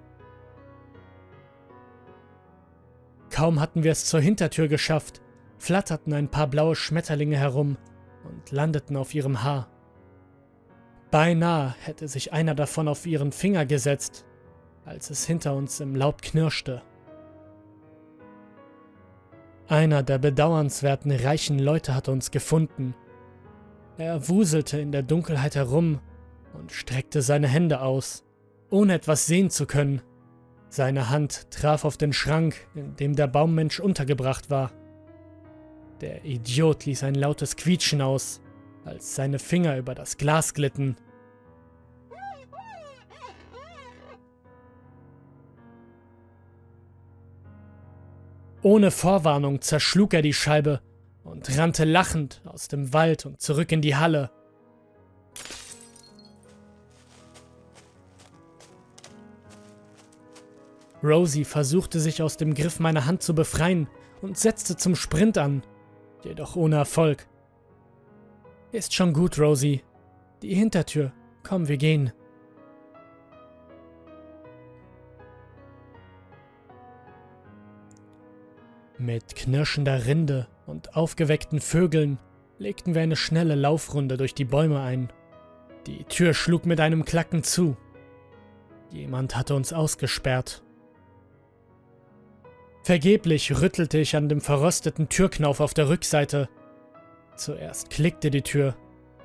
Kaum 3.29 3.61
hatten 3.61 3.83
wir 3.83 3.93
es 3.93 4.07
zur 4.07 4.21
Hintertür 4.21 4.69
geschafft, 4.69 5.21
flatterten 5.59 6.15
ein 6.15 6.31
paar 6.31 6.47
blaue 6.47 6.75
Schmetterlinge 6.75 7.37
herum 7.37 7.77
und 8.25 8.53
landeten 8.53 8.97
auf 8.97 9.15
ihrem 9.15 9.43
Haar. 9.43 9.69
Beinahe 11.11 11.75
hätte 11.83 12.09
sich 12.09 12.33
einer 12.33 12.55
davon 12.55 12.89
auf 12.89 13.05
ihren 13.05 13.33
Finger 13.33 13.67
gesetzt, 13.67 14.25
als 14.87 15.11
es 15.11 15.27
hinter 15.27 15.55
uns 15.55 15.79
im 15.81 15.95
Laub 15.95 16.23
knirschte. 16.23 16.81
Einer 19.69 20.03
der 20.03 20.17
bedauernswerten 20.17 21.11
reichen 21.11 21.59
Leute 21.59 21.95
hatte 21.95 22.13
uns 22.13 22.31
gefunden. 22.31 22.95
Er 23.99 24.29
wuselte 24.29 24.79
in 24.79 24.93
der 24.93 25.03
Dunkelheit 25.03 25.57
herum 25.57 26.01
und 26.53 26.71
streckte 26.71 27.23
seine 27.23 27.49
Hände 27.49 27.81
aus, 27.81 28.25
ohne 28.71 28.93
etwas 28.95 29.27
sehen 29.27 29.49
zu 29.49 29.67
können. 29.67 30.03
Seine 30.69 31.09
Hand 31.09 31.51
traf 31.51 31.85
auf 31.85 31.97
den 31.97 32.13
Schrank, 32.13 32.67
in 32.75 32.97
dem 32.97 33.17
der 33.17 33.27
Baummensch 33.27 33.81
untergebracht 33.81 34.51
war. 34.51 34.73
Der 36.03 36.25
Idiot 36.27 36.85
ließ 36.85 37.05
ein 37.05 37.15
lautes 37.15 37.57
Quietschen 37.57 38.03
aus, 38.03 38.43
als 38.85 39.15
seine 39.15 39.39
Finger 39.39 39.79
über 39.79 39.95
das 39.95 40.19
Glas 40.19 40.53
glitten. 40.53 40.97
Ohne 48.63 48.91
Vorwarnung 48.91 49.63
zerschlug 49.63 50.13
er 50.13 50.23
die 50.23 50.35
Scheibe 50.35 50.81
und 51.27 51.59
rannte 51.59 51.85
lachend 51.85 52.41
aus 52.45 52.69
dem 52.69 52.93
Wald 52.93 53.27
und 53.27 53.41
zurück 53.41 53.73
in 53.73 53.83
die 53.83 53.97
Halle. 53.97 54.31
Rosie 61.03 61.45
versuchte 61.45 62.01
sich 62.01 62.23
aus 62.23 62.37
dem 62.37 62.55
Griff 62.55 62.81
meiner 62.81 63.07
Hand 63.07 63.23
zu 63.23 63.35
befreien 63.35 63.89
und 64.23 64.39
setzte 64.39 64.77
zum 64.77 64.97
Sprint 64.97 65.37
an, 65.37 65.63
jedoch 66.25 66.57
ohne 66.57 66.77
Erfolg. 66.77 67.27
Ist 68.73 68.95
schon 68.95 69.13
gut, 69.13 69.39
Rosie. 69.39 69.83
Die 70.43 70.55
Hintertür. 70.55 71.13
Komm, 71.43 71.69
wir 71.69 71.77
gehen. 71.77 72.13
Mit 78.99 79.37
knirschender 79.37 80.07
Rinde 80.07 80.49
und 80.67 80.97
aufgeweckten 80.97 81.61
Vögeln 81.61 82.19
legten 82.59 82.95
wir 82.95 83.03
eine 83.03 83.17
schnelle 83.17 83.55
Laufrunde 83.55 84.17
durch 84.17 84.35
die 84.35 84.45
Bäume 84.45 84.81
ein. 84.81 85.13
Die 85.87 86.05
Tür 86.05 86.35
schlug 86.35 86.67
mit 86.67 86.81
einem 86.81 87.05
Klacken 87.05 87.43
zu. 87.43 87.77
Jemand 88.91 89.37
hatte 89.37 89.55
uns 89.55 89.73
ausgesperrt. 89.73 90.63
Vergeblich 92.83 93.61
rüttelte 93.61 93.99
ich 93.99 94.15
an 94.17 94.29
dem 94.29 94.41
verrosteten 94.41 95.09
Türknauf 95.09 95.61
auf 95.61 95.75
der 95.75 95.89
Rückseite. 95.89 96.49
Zuerst 97.37 97.91
klickte 97.91 98.31
die 98.31 98.43
Tür, 98.43 98.77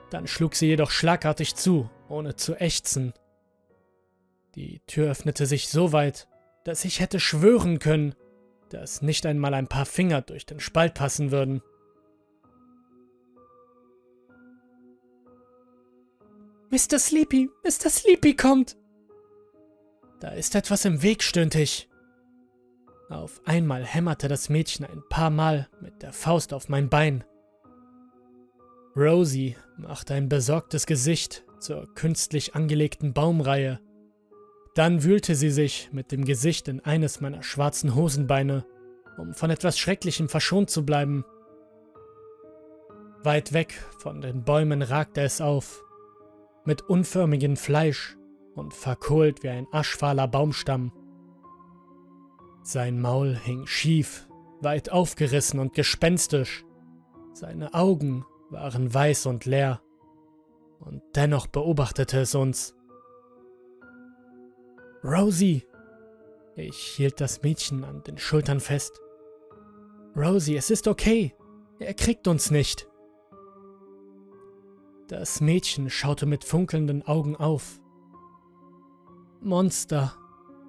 dann 0.10 0.27
schlug 0.27 0.56
sie 0.56 0.67
jedoch 0.67 0.91
schlagartig 0.91 1.56
zu, 1.56 1.89
ohne 2.10 2.36
zu 2.36 2.56
ächzen. 2.56 3.13
Die 4.56 4.82
Tür 4.88 5.12
öffnete 5.12 5.45
sich 5.45 5.69
so 5.69 5.93
weit, 5.93 6.27
dass 6.65 6.86
ich 6.86 6.99
hätte 6.99 7.19
schwören 7.19 7.80
können, 7.80 8.15
dass 8.74 9.02
nicht 9.02 9.26
einmal 9.26 9.54
ein 9.54 9.68
paar 9.68 9.86
Finger 9.86 10.22
durch 10.22 10.46
den 10.46 10.60
Spalt 10.60 10.94
passen 10.94 11.32
würden. 11.32 11.62
Mr. 16.70 17.00
Sleepy, 17.00 17.50
Mr. 17.64 17.90
Sleepy 17.90 18.36
kommt! 18.36 18.78
Da 20.22 20.30
ist 20.30 20.56
etwas 20.56 20.86
im 20.86 21.02
Weg, 21.02 21.24
stöhnte 21.24 21.60
ich. 21.60 21.90
Auf 23.10 23.42
einmal 23.44 23.84
hämmerte 23.84 24.30
das 24.30 24.48
Mädchen 24.48 24.86
ein 24.86 25.04
paar 25.10 25.30
Mal 25.32 25.68
mit 25.82 26.02
der 26.02 26.14
Faust 26.14 26.54
auf 26.54 26.70
mein 26.70 26.90
Bein. 26.90 27.26
Rosie 28.96 29.58
machte 29.78 30.14
ein 30.14 30.30
besorgtes 30.30 30.86
Gesicht 30.86 31.44
zur 31.60 31.94
künstlich 31.94 32.56
angelegten 32.56 33.14
Baumreihe 33.14 33.80
dann 34.74 35.04
wühlte 35.04 35.36
sie 35.36 35.50
sich 35.50 35.90
mit 35.92 36.12
dem 36.12 36.24
Gesicht 36.24 36.68
in 36.68 36.80
eines 36.80 37.20
meiner 37.22 37.44
schwarzen 37.44 37.96
Hosenbeine, 37.96 38.66
um 39.18 39.34
von 39.34 39.50
etwas 39.50 39.78
Schrecklichem 39.78 40.30
verschont 40.30 40.70
zu 40.70 40.86
bleiben. 40.86 41.26
Weit 43.24 43.54
weg 43.54 43.74
von 44.00 44.22
den 44.22 44.44
Bäumen 44.44 44.82
ragte 44.82 45.22
es 45.22 45.42
auf, 45.42 45.84
mit 46.66 46.84
unförmigem 46.84 47.58
Fleisch 47.58 48.18
und 48.56 48.74
verkohlt 48.74 49.44
wie 49.44 49.50
ein 49.50 49.68
aschfahler 49.72 50.28
Baumstamm. 50.28 50.92
Sein 52.64 53.02
Maul 53.02 53.36
hing 53.36 53.66
schief, 53.68 54.28
weit 54.62 54.92
aufgerissen 54.92 55.60
und 55.60 55.74
gespenstisch. 55.74 56.64
Seine 57.34 57.74
Augen 57.74 58.26
waren 58.50 58.94
weiß 58.94 59.26
und 59.26 59.46
leer. 59.46 59.82
Und 60.80 61.02
dennoch 61.16 61.48
beobachtete 61.48 62.20
es 62.22 62.36
uns. 62.36 62.76
Rosie! 65.04 65.66
Ich 66.56 66.78
hielt 66.78 67.22
das 67.22 67.42
Mädchen 67.42 67.84
an 67.84 68.04
den 68.04 68.18
Schultern 68.18 68.60
fest. 68.60 69.00
Rosie, 70.16 70.58
es 70.58 70.70
ist 70.70 70.88
okay. 70.88 71.34
Er 71.80 71.94
kriegt 71.94 72.28
uns 72.28 72.52
nicht. 72.52 72.88
Das 75.08 75.42
Mädchen 75.42 75.90
schaute 75.90 76.26
mit 76.26 76.44
funkelnden 76.44 77.04
Augen 77.04 77.36
auf. 77.36 77.82
Monster, 79.42 80.16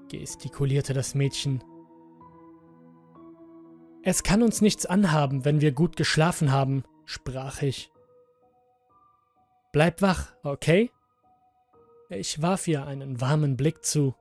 gestikulierte 0.09 0.95
das 0.95 1.15
Mädchen. 1.15 1.63
Es 4.03 4.23
kann 4.23 4.43
uns 4.43 4.61
nichts 4.61 4.87
anhaben, 4.87 5.45
wenn 5.45 5.61
wir 5.61 5.73
gut 5.73 5.97
geschlafen 5.97 6.51
haben, 6.51 6.85
sprach 7.05 7.63
ich. 7.63 7.93
Bleib 9.73 10.01
wach, 10.01 10.35
okay? 10.43 10.91
Ich 12.09 12.43
warf 12.43 12.67
ihr 12.67 12.87
einen 12.87 13.21
warmen 13.21 13.57
Blick 13.57 13.85
zu 13.85 14.15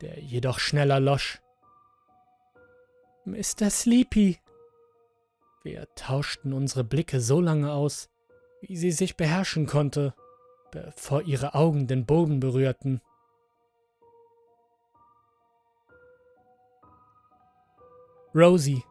der 0.00 0.20
jedoch 0.20 0.58
schneller 0.58 1.00
losch. 1.00 1.40
Mr. 3.24 3.70
Sleepy. 3.70 4.38
Wir 5.62 5.86
tauschten 5.94 6.52
unsere 6.52 6.84
Blicke 6.84 7.20
so 7.20 7.40
lange 7.40 7.72
aus, 7.72 8.10
wie 8.60 8.76
sie 8.76 8.90
sich 8.90 9.16
beherrschen 9.16 9.66
konnte, 9.66 10.14
bevor 10.70 11.22
ihre 11.22 11.54
Augen 11.54 11.86
den 11.86 12.04
Boden 12.04 12.40
berührten. 12.40 13.00
Rosie, 18.34 18.82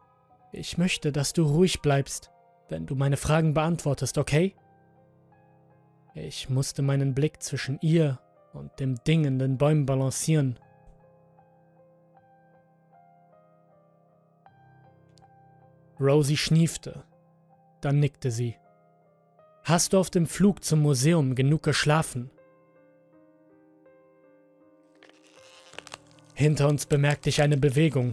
ich 0.52 0.78
möchte, 0.78 1.12
dass 1.12 1.32
du 1.32 1.44
ruhig 1.44 1.82
bleibst, 1.82 2.30
wenn 2.68 2.86
du 2.86 2.94
meine 2.94 3.16
Fragen 3.18 3.54
beantwortest, 3.54 4.18
okay? 4.18 4.56
Ich 6.14 6.48
musste 6.48 6.80
meinen 6.80 7.14
Blick 7.14 7.42
zwischen 7.42 7.78
ihr 7.82 8.20
und 8.52 8.80
dem 8.80 8.96
Ding 9.04 9.24
in 9.24 9.38
den 9.38 9.58
Bäumen 9.58 9.84
balancieren, 9.84 10.58
Rosie 16.04 16.36
schniefte. 16.36 17.04
Dann 17.80 17.98
nickte 17.98 18.30
sie. 18.30 18.56
Hast 19.64 19.94
du 19.94 19.98
auf 19.98 20.10
dem 20.10 20.26
Flug 20.26 20.62
zum 20.62 20.80
Museum 20.80 21.34
genug 21.34 21.62
geschlafen? 21.62 22.30
Hinter 26.34 26.68
uns 26.68 26.84
bemerkte 26.84 27.30
ich 27.30 27.40
eine 27.40 27.56
Bewegung. 27.56 28.12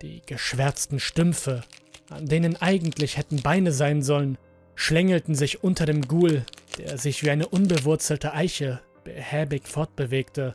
Die 0.00 0.22
geschwärzten 0.24 0.98
Stümpfe, 0.98 1.62
an 2.08 2.26
denen 2.26 2.56
eigentlich 2.56 3.18
hätten 3.18 3.42
Beine 3.42 3.72
sein 3.72 4.02
sollen, 4.02 4.38
schlängelten 4.74 5.34
sich 5.34 5.62
unter 5.62 5.84
dem 5.84 6.08
Ghoul, 6.08 6.46
der 6.78 6.96
sich 6.96 7.22
wie 7.22 7.30
eine 7.30 7.48
unbewurzelte 7.48 8.32
Eiche 8.32 8.80
behäbig 9.04 9.68
fortbewegte. 9.68 10.54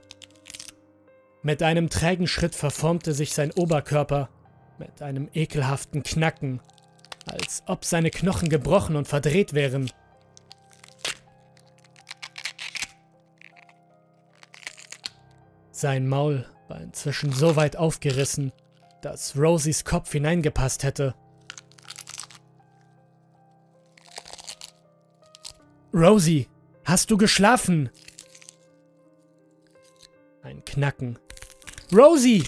Mit 1.44 1.62
einem 1.62 1.90
trägen 1.90 2.26
Schritt 2.26 2.56
verformte 2.56 3.14
sich 3.14 3.34
sein 3.36 3.52
Oberkörper, 3.52 4.30
mit 4.80 5.02
einem 5.02 5.30
ekelhaften 5.34 6.04
Knacken, 6.04 6.60
als 7.26 7.64
ob 7.66 7.86
seine 7.86 8.10
Knochen 8.10 8.50
gebrochen 8.50 8.96
und 8.96 9.08
verdreht 9.08 9.54
wären. 9.54 9.92
Sein 15.72 16.08
Maul 16.08 16.46
war 16.68 16.82
inzwischen 16.82 17.32
so 17.32 17.56
weit 17.56 17.76
aufgerissen, 17.76 18.52
dass 19.02 19.38
Rosies 19.38 19.86
Kopf 19.86 20.12
hineingepasst 20.12 20.84
hätte. 20.84 21.16
Rosie, 25.94 26.48
hast 26.84 27.12
du 27.12 27.18
geschlafen? 27.18 27.90
Ein 30.44 30.64
Knacken. 30.66 31.20
Rosie! 31.94 32.44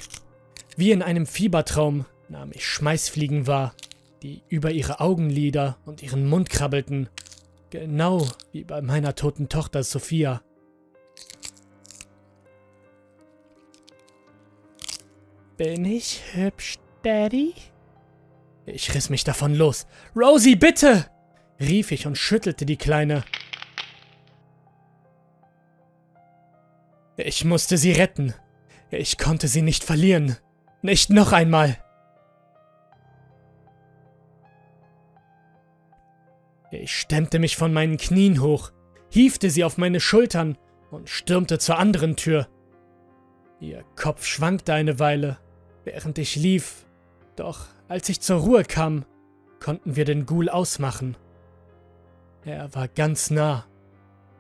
Wie 0.76 0.92
in 0.92 1.02
einem 1.02 1.26
Fiebertraum 1.26 2.06
nahm 2.30 2.52
ich 2.54 2.66
Schmeißfliegen 2.66 3.48
wahr, 3.48 3.74
die 4.22 4.42
über 4.50 4.72
ihre 4.72 5.00
Augenlider 5.00 5.78
und 5.86 6.04
ihren 6.04 6.28
Mund 6.28 6.50
krabbelten, 6.50 7.10
genau 7.70 8.28
wie 8.52 8.64
bei 8.64 8.82
meiner 8.82 9.16
toten 9.16 9.50
Tochter 9.50 9.84
Sophia. 9.84 10.42
Bin 15.58 15.86
ich 15.86 16.22
hübsch, 16.34 16.78
Daddy? 17.04 17.54
Ich 18.66 18.94
riss 18.94 19.10
mich 19.10 19.24
davon 19.24 19.56
los. 19.56 19.88
Rosie, 20.16 20.56
bitte! 20.56 21.10
rief 21.60 21.92
ich 21.92 22.06
und 22.06 22.18
schüttelte 22.18 22.66
die 22.66 22.78
Kleine. 22.78 23.24
Ich 27.16 27.44
musste 27.44 27.78
sie 27.78 27.94
retten. 27.94 28.36
Ich 28.92 29.18
konnte 29.18 29.48
sie 29.48 29.64
nicht 29.64 29.84
verlieren. 29.84 30.38
Nicht 30.84 31.10
noch 31.10 31.32
einmal. 31.32 31.78
Ich 36.72 36.96
stemmte 36.96 37.40
mich 37.40 37.56
von 37.56 37.74
meinen 37.74 37.98
Knien 37.98 38.42
hoch, 38.42 38.72
hiefte 39.10 39.50
sie 39.50 39.64
auf 39.64 39.78
meine 39.78 40.00
Schultern 40.00 40.58
und 40.92 41.10
stürmte 41.10 41.60
zur 41.60 41.78
anderen 41.78 42.16
Tür. 42.16 42.48
Ihr 43.60 43.84
Kopf 43.96 44.26
schwankte 44.26 44.74
eine 44.74 45.00
Weile, 45.00 45.38
während 45.86 46.18
ich 46.18 46.36
lief, 46.36 46.86
doch 47.36 47.66
als 47.88 48.10
ich 48.10 48.20
zur 48.20 48.42
Ruhe 48.42 48.64
kam, 48.64 49.06
konnten 49.60 49.96
wir 49.96 50.06
den 50.06 50.26
Ghoul 50.26 50.50
ausmachen. 50.50 51.18
Er 52.44 52.74
war 52.76 52.88
ganz 52.88 53.32
nah, 53.32 53.66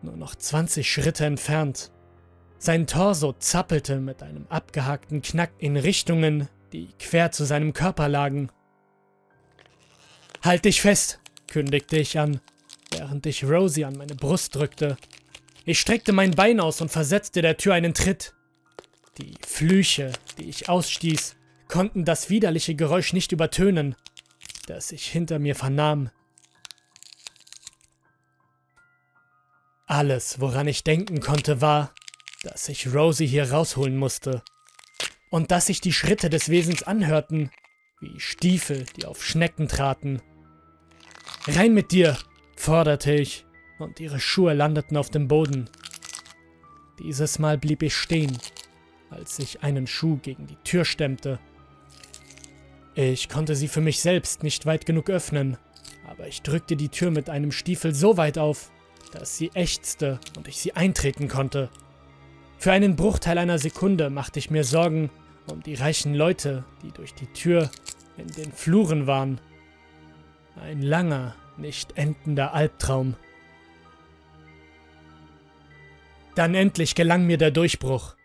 nur 0.02 0.18
noch 0.18 0.36
20 0.36 0.90
Schritte 0.90 1.26
entfernt. 1.26 1.92
Sein 2.60 2.88
Torso 2.88 3.34
zappelte 3.34 4.00
mit 4.00 4.24
einem 4.24 4.48
abgehackten 4.50 5.22
Knack 5.22 5.52
in 5.60 5.78
Richtungen, 5.78 6.50
die 6.74 6.90
quer 7.00 7.32
zu 7.32 7.46
seinem 7.46 7.74
Körper 7.74 8.08
lagen. 8.08 8.50
Halt 10.44 10.66
dich 10.66 10.82
fest, 10.82 11.20
kündigte 11.48 11.98
ich 11.98 12.20
an, 12.20 12.42
während 12.92 13.26
ich 13.26 13.44
Rosie 13.44 13.86
an 13.86 13.98
meine 13.98 14.16
Brust 14.16 14.56
drückte. 14.56 14.98
Ich 15.66 15.80
streckte 15.80 16.14
mein 16.14 16.32
Bein 16.32 16.60
aus 16.60 16.82
und 16.82 16.90
versetzte 16.90 17.42
der 17.42 17.58
Tür 17.58 17.74
einen 17.74 17.94
Tritt. 17.94 18.34
Die 19.18 19.36
Flüche, 19.46 20.14
die 20.38 20.50
ich 20.50 20.70
ausstieß, 20.70 21.36
konnten 21.68 22.06
das 22.06 22.30
widerliche 22.30 22.76
Geräusch 22.76 23.14
nicht 23.14 23.32
übertönen, 23.32 23.96
das 24.68 24.92
ich 24.92 25.08
hinter 25.08 25.40
mir 25.40 25.56
vernahm. 25.56 26.10
Alles, 29.88 30.40
woran 30.42 30.68
ich 30.68 30.84
denken 30.84 31.22
konnte, 31.22 31.62
war, 31.62 31.94
dass 32.44 32.70
ich 32.70 32.94
Rosie 32.94 33.26
hier 33.26 33.52
rausholen 33.52 33.98
musste. 33.98 34.44
Und 35.30 35.52
dass 35.52 35.66
sich 35.68 35.82
die 35.82 35.94
Schritte 35.94 36.30
des 36.30 36.50
Wesens 36.50 36.84
anhörten, 36.84 37.52
wie 38.00 38.20
Stiefel, 38.20 38.86
die 38.96 39.06
auf 39.06 39.26
Schnecken 39.26 39.68
traten. 39.68 40.22
Rein 41.50 41.74
mit 41.74 41.92
dir, 41.94 42.18
forderte 42.58 43.14
ich, 43.14 43.46
und 43.80 44.02
ihre 44.02 44.20
Schuhe 44.20 44.54
landeten 44.54 44.98
auf 44.98 45.10
dem 45.10 45.30
Boden. 45.30 45.70
Dieses 47.00 47.40
Mal 47.40 47.58
blieb 47.58 47.84
ich 47.84 47.96
stehen, 47.96 48.38
als 49.10 49.40
ich 49.40 49.64
einen 49.64 49.88
Schuh 49.88 50.18
gegen 50.18 50.48
die 50.48 50.58
Tür 50.66 50.84
stemmte. 50.84 51.40
Ich 52.96 53.30
konnte 53.30 53.56
sie 53.56 53.70
für 53.70 53.80
mich 53.80 54.02
selbst 54.02 54.44
nicht 54.44 54.66
weit 54.66 54.86
genug 54.86 55.10
öffnen, 55.10 55.58
aber 56.06 56.28
ich 56.28 56.42
drückte 56.42 56.76
die 56.76 56.90
Tür 56.90 57.12
mit 57.12 57.30
einem 57.30 57.54
Stiefel 57.54 57.96
so 57.96 58.18
weit 58.18 58.38
auf, 58.38 58.72
dass 59.14 59.38
sie 59.38 59.52
ächzte 59.54 60.20
und 60.36 60.50
ich 60.50 60.58
sie 60.58 60.74
eintreten 60.74 61.30
konnte. 61.30 61.70
Für 62.58 62.74
einen 62.74 62.98
Bruchteil 62.98 63.38
einer 63.38 63.60
Sekunde 63.60 64.10
machte 64.10 64.40
ich 64.40 64.50
mir 64.50 64.66
Sorgen 64.66 65.12
um 65.50 65.64
die 65.64 65.76
reichen 65.76 66.14
Leute, 66.14 66.66
die 66.84 66.92
durch 66.92 67.14
die 67.14 67.28
Tür 67.28 67.70
in 68.18 68.28
den 68.28 68.52
Fluren 68.52 69.08
waren. 69.08 69.40
Ein 70.62 70.82
langer, 70.82 71.36
nicht 71.58 71.98
endender 71.98 72.54
Albtraum. 72.54 73.16
Dann 76.36 76.56
endlich 76.56 76.96
gelang 76.96 77.26
mir 77.26 77.38
der 77.38 77.52
Durchbruch. 77.52 78.16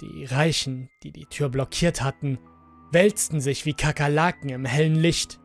Die 0.00 0.24
Reichen, 0.24 0.90
die 1.02 1.12
die 1.12 1.26
Tür 1.26 1.48
blockiert 1.48 2.02
hatten, 2.02 2.38
wälzten 2.92 3.40
sich 3.40 3.66
wie 3.66 3.74
Kakerlaken 3.74 4.50
im 4.50 4.64
hellen 4.64 4.94
Licht. 4.96 5.38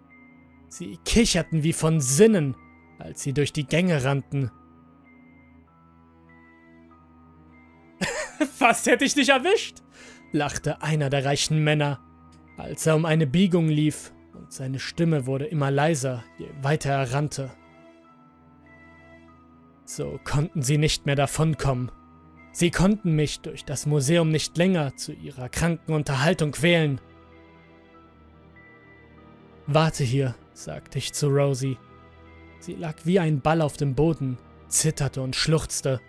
Sie 0.67 0.97
kicherten 1.05 1.63
wie 1.63 1.73
von 1.73 1.99
Sinnen, 1.99 2.55
als 2.97 3.23
sie 3.23 3.33
durch 3.33 3.53
die 3.53 3.65
Gänge 3.65 4.03
rannten. 4.03 4.51
Fast 8.57 8.87
hätte 8.87 9.05
ich 9.05 9.13
dich 9.13 9.29
erwischt, 9.29 9.77
lachte 10.31 10.81
einer 10.81 11.09
der 11.09 11.25
reichen 11.25 11.63
Männer, 11.63 11.99
als 12.57 12.85
er 12.85 12.95
um 12.95 13.05
eine 13.05 13.27
Biegung 13.27 13.67
lief 13.67 14.13
und 14.33 14.51
seine 14.51 14.79
Stimme 14.79 15.25
wurde 15.25 15.45
immer 15.45 15.71
leiser, 15.71 16.23
je 16.37 16.47
weiter 16.61 16.91
er 16.91 17.13
rannte. 17.13 17.51
So 19.85 20.19
konnten 20.23 20.61
sie 20.61 20.77
nicht 20.77 21.05
mehr 21.05 21.15
davonkommen. 21.15 21.91
Sie 22.53 22.71
konnten 22.71 23.15
mich 23.15 23.41
durch 23.41 23.65
das 23.65 23.85
Museum 23.85 24.29
nicht 24.29 24.57
länger 24.57 24.95
zu 24.95 25.13
ihrer 25.13 25.49
kranken 25.49 25.93
Unterhaltung 25.93 26.51
quälen. 26.51 26.99
Warte 29.67 30.03
hier, 30.03 30.35
sagte 30.53 30.97
ich 30.97 31.13
zu 31.13 31.27
Rosie. 31.27 31.77
Sie 32.59 32.75
lag 32.75 32.95
wie 33.05 33.19
ein 33.19 33.41
Ball 33.41 33.61
auf 33.61 33.77
dem 33.77 33.95
Boden, 33.95 34.37
zitterte 34.67 35.21
und 35.21 35.35
schluchzte. 35.35 35.99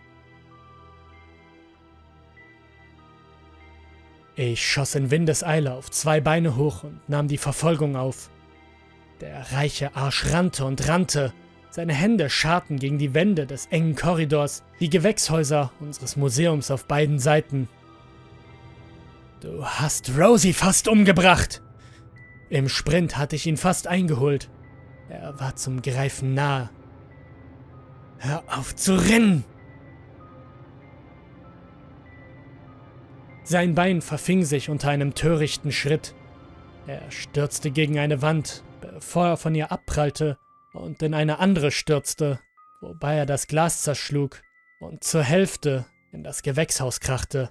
Ich 4.35 4.67
schoss 4.67 4.95
in 4.95 5.11
Windeseile 5.11 5.75
auf 5.75 5.91
zwei 5.91 6.21
Beine 6.21 6.57
hoch 6.57 6.85
und 6.85 7.07
nahm 7.07 7.29
die 7.29 7.39
Verfolgung 7.39 7.97
auf. 7.97 8.31
Der 9.21 9.53
reiche 9.53 9.95
Arsch 9.95 10.33
rannte 10.33 10.65
und 10.65 10.89
rannte. 10.89 11.35
Seine 11.71 11.93
Hände 11.93 12.31
scharten 12.31 12.79
gegen 12.79 12.99
die 12.99 13.15
Wände 13.15 13.47
des 13.47 13.67
engen 13.67 13.95
Korridors, 13.95 14.63
die 14.81 14.91
Gewächshäuser 14.91 15.71
unseres 15.81 16.17
Museums 16.17 16.71
auf 16.71 16.87
beiden 16.87 17.19
Seiten. 17.19 17.69
Du 19.41 19.65
hast 19.65 20.17
Rosie 20.17 20.53
fast 20.53 20.89
umgebracht! 20.89 21.63
Im 22.49 22.69
Sprint 22.69 23.17
hatte 23.17 23.37
ich 23.37 23.47
ihn 23.47 23.57
fast 23.57 23.87
eingeholt. 23.87 24.51
Er 25.09 25.39
war 25.41 25.57
zum 25.57 25.83
Greifen 25.83 26.35
nahe. 26.35 26.71
Hör 28.19 28.43
auf 28.47 28.77
zu 28.77 28.95
rennen! 28.95 29.45
Sein 33.45 33.75
Bein 33.75 34.03
verfing 34.03 34.45
sich 34.45 34.71
unter 34.71 34.89
einem 34.91 35.15
törichten 35.15 35.73
Schritt. 35.73 36.15
Er 36.87 37.11
stürzte 37.11 37.71
gegen 37.71 37.99
eine 37.99 38.23
Wand, 38.23 38.63
bevor 38.81 39.27
er 39.27 39.37
von 39.37 39.55
ihr 39.55 39.73
abprallte 39.73 40.39
und 40.73 41.03
in 41.03 41.13
eine 41.13 41.39
andere 41.39 41.71
stürzte, 41.71 42.39
wobei 42.81 43.17
er 43.17 43.27
das 43.27 43.49
Glas 43.49 43.83
zerschlug 43.83 44.43
und 44.81 45.03
zur 45.03 45.23
Hälfte 45.23 45.87
in 46.13 46.23
das 46.23 46.43
Gewächshaus 46.43 47.01
krachte. 47.01 47.51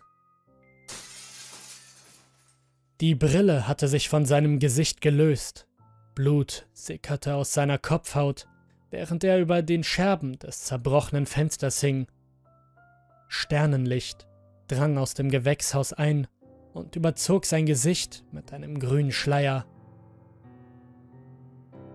Die 3.01 3.15
Brille 3.15 3.67
hatte 3.67 3.87
sich 3.87 4.09
von 4.09 4.25
seinem 4.25 4.59
Gesicht 4.59 5.01
gelöst. 5.01 5.67
Blut 6.15 6.67
sickerte 6.73 7.35
aus 7.35 7.53
seiner 7.53 7.77
Kopfhaut, 7.77 8.47
während 8.91 9.23
er 9.23 9.39
über 9.39 9.61
den 9.61 9.83
Scherben 9.83 10.37
des 10.39 10.63
zerbrochenen 10.63 11.25
Fensters 11.25 11.81
hing. 11.81 12.07
Sternenlicht 13.27 14.27
drang 14.67 14.97
aus 14.97 15.13
dem 15.13 15.29
Gewächshaus 15.29 15.93
ein 15.93 16.27
und 16.73 16.95
überzog 16.95 17.45
sein 17.45 17.65
Gesicht 17.65 18.23
mit 18.31 18.53
einem 18.53 18.79
grünen 18.79 19.11
Schleier. 19.11 19.65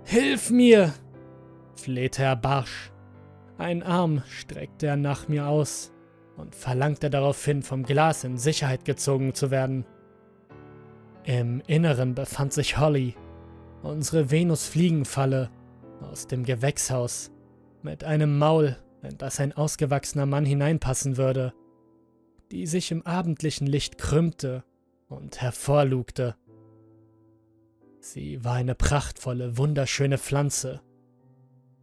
Hilf 0.05 0.51
mir! 0.51 0.93
flehte 1.75 2.23
er 2.23 2.37
barsch. 2.37 2.93
Ein 3.59 3.83
Arm 3.83 4.23
streckte 4.29 4.87
er 4.87 4.97
nach 4.97 5.29
mir 5.29 5.47
aus 5.47 5.93
und 6.37 6.55
verlangte 6.55 7.11
daraufhin, 7.11 7.63
vom 7.63 7.83
Glas 7.83 8.25
in 8.25 8.39
Sicherheit 8.39 8.85
gezogen 8.85 9.35
zu 9.35 9.51
werden. 9.51 9.87
Im 11.25 11.61
Inneren 11.67 12.15
befand 12.15 12.53
sich 12.53 12.79
Holly, 12.79 13.15
unsere 13.83 14.31
Venus-Fliegenfalle 14.31 15.51
aus 16.03 16.27
dem 16.27 16.45
Gewächshaus, 16.45 17.31
mit 17.83 18.05
einem 18.05 18.39
Maul, 18.39 18.77
in 19.03 19.17
das 19.19 19.41
ein 19.41 19.53
ausgewachsener 19.53 20.27
Mann 20.27 20.45
hineinpassen 20.45 21.17
würde, 21.17 21.53
die 22.51 22.67
sich 22.67 22.91
im 22.91 23.05
abendlichen 23.07 23.67
Licht 23.67 23.99
krümmte 23.99 24.65
und 25.09 25.41
hervorlugte. 25.41 26.37
Sie 28.01 28.45
war 28.45 28.55
eine 28.55 28.75
prachtvolle, 28.75 29.59
wunderschöne 29.59 30.19
Pflanze. 30.19 30.81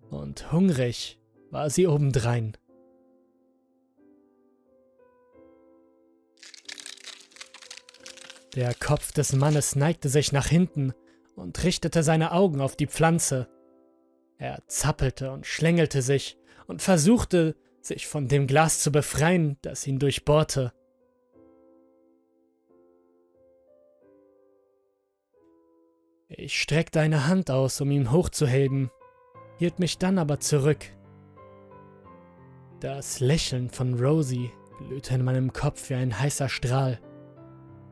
Und 0.10 0.52
hungrig 0.52 1.20
war 1.52 1.70
sie 1.70 1.88
obendrein. 1.88 2.58
Der 8.56 8.76
Kopf 8.76 9.12
des 9.12 9.34
Mannes 9.34 9.76
neigte 9.76 10.10
sich 10.10 10.32
nach 10.32 10.46
hinten 10.46 10.94
und 11.36 11.64
richtete 11.64 12.04
seine 12.04 12.32
Augen 12.32 12.62
auf 12.62 12.76
die 12.76 12.88
Pflanze. 12.88 13.50
Er 14.38 14.62
zappelte 14.68 15.32
und 15.32 15.48
schlängelte 15.48 16.02
sich 16.04 16.38
und 16.68 16.82
versuchte, 16.82 17.56
sich 17.86 18.08
von 18.08 18.28
dem 18.28 18.48
Glas 18.48 18.80
zu 18.80 18.92
befreien, 18.92 19.58
das 19.62 19.86
ihn 19.86 20.00
durchbohrte. 20.00 20.74
Ich 26.30 26.60
streckte 26.60 27.00
eine 27.00 27.28
Hand 27.28 27.52
aus, 27.52 27.80
um 27.82 27.92
ihn 27.92 28.12
hochzuheben, 28.12 28.90
hielt 29.60 29.80
mich 29.80 29.98
dann 29.98 30.18
aber 30.18 30.40
zurück. 30.40 30.86
Das 32.80 33.20
Lächeln 33.20 33.70
von 33.70 33.94
Rosie 34.00 34.52
glühte 34.80 35.16
in 35.16 35.24
meinem 35.24 35.54
Kopf 35.54 35.90
wie 35.90 35.96
ein 35.96 36.20
heißer 36.20 36.50
Strahl. 36.50 37.00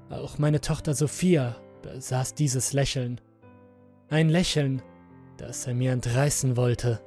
Auch 0.10 0.38
meine 0.38 0.60
Tochter 0.60 0.94
Sophia 0.94 1.56
besaß 1.84 2.34
dieses 2.34 2.74
Lächeln. 2.74 3.22
Ein 4.10 4.30
Lächeln, 4.30 4.82
das 5.38 5.68
er 5.68 5.74
mir 5.74 5.92
entreißen 5.92 6.58
wollte. 6.58 7.00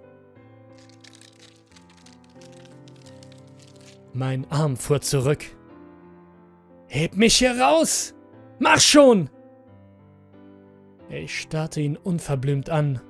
Mein 4.15 4.49
Arm 4.49 4.77
fuhr 4.77 5.01
zurück. 5.01 5.45
Heb 6.87 7.17
mich 7.17 7.35
hier 7.35 7.61
raus! 7.61 8.15
Mach 8.61 8.79
schon! 8.79 9.29
Ich 11.09 11.41
starrte 11.41 11.81
ihn 11.81 11.97
unverblümt 11.97 12.71
an. 12.71 13.01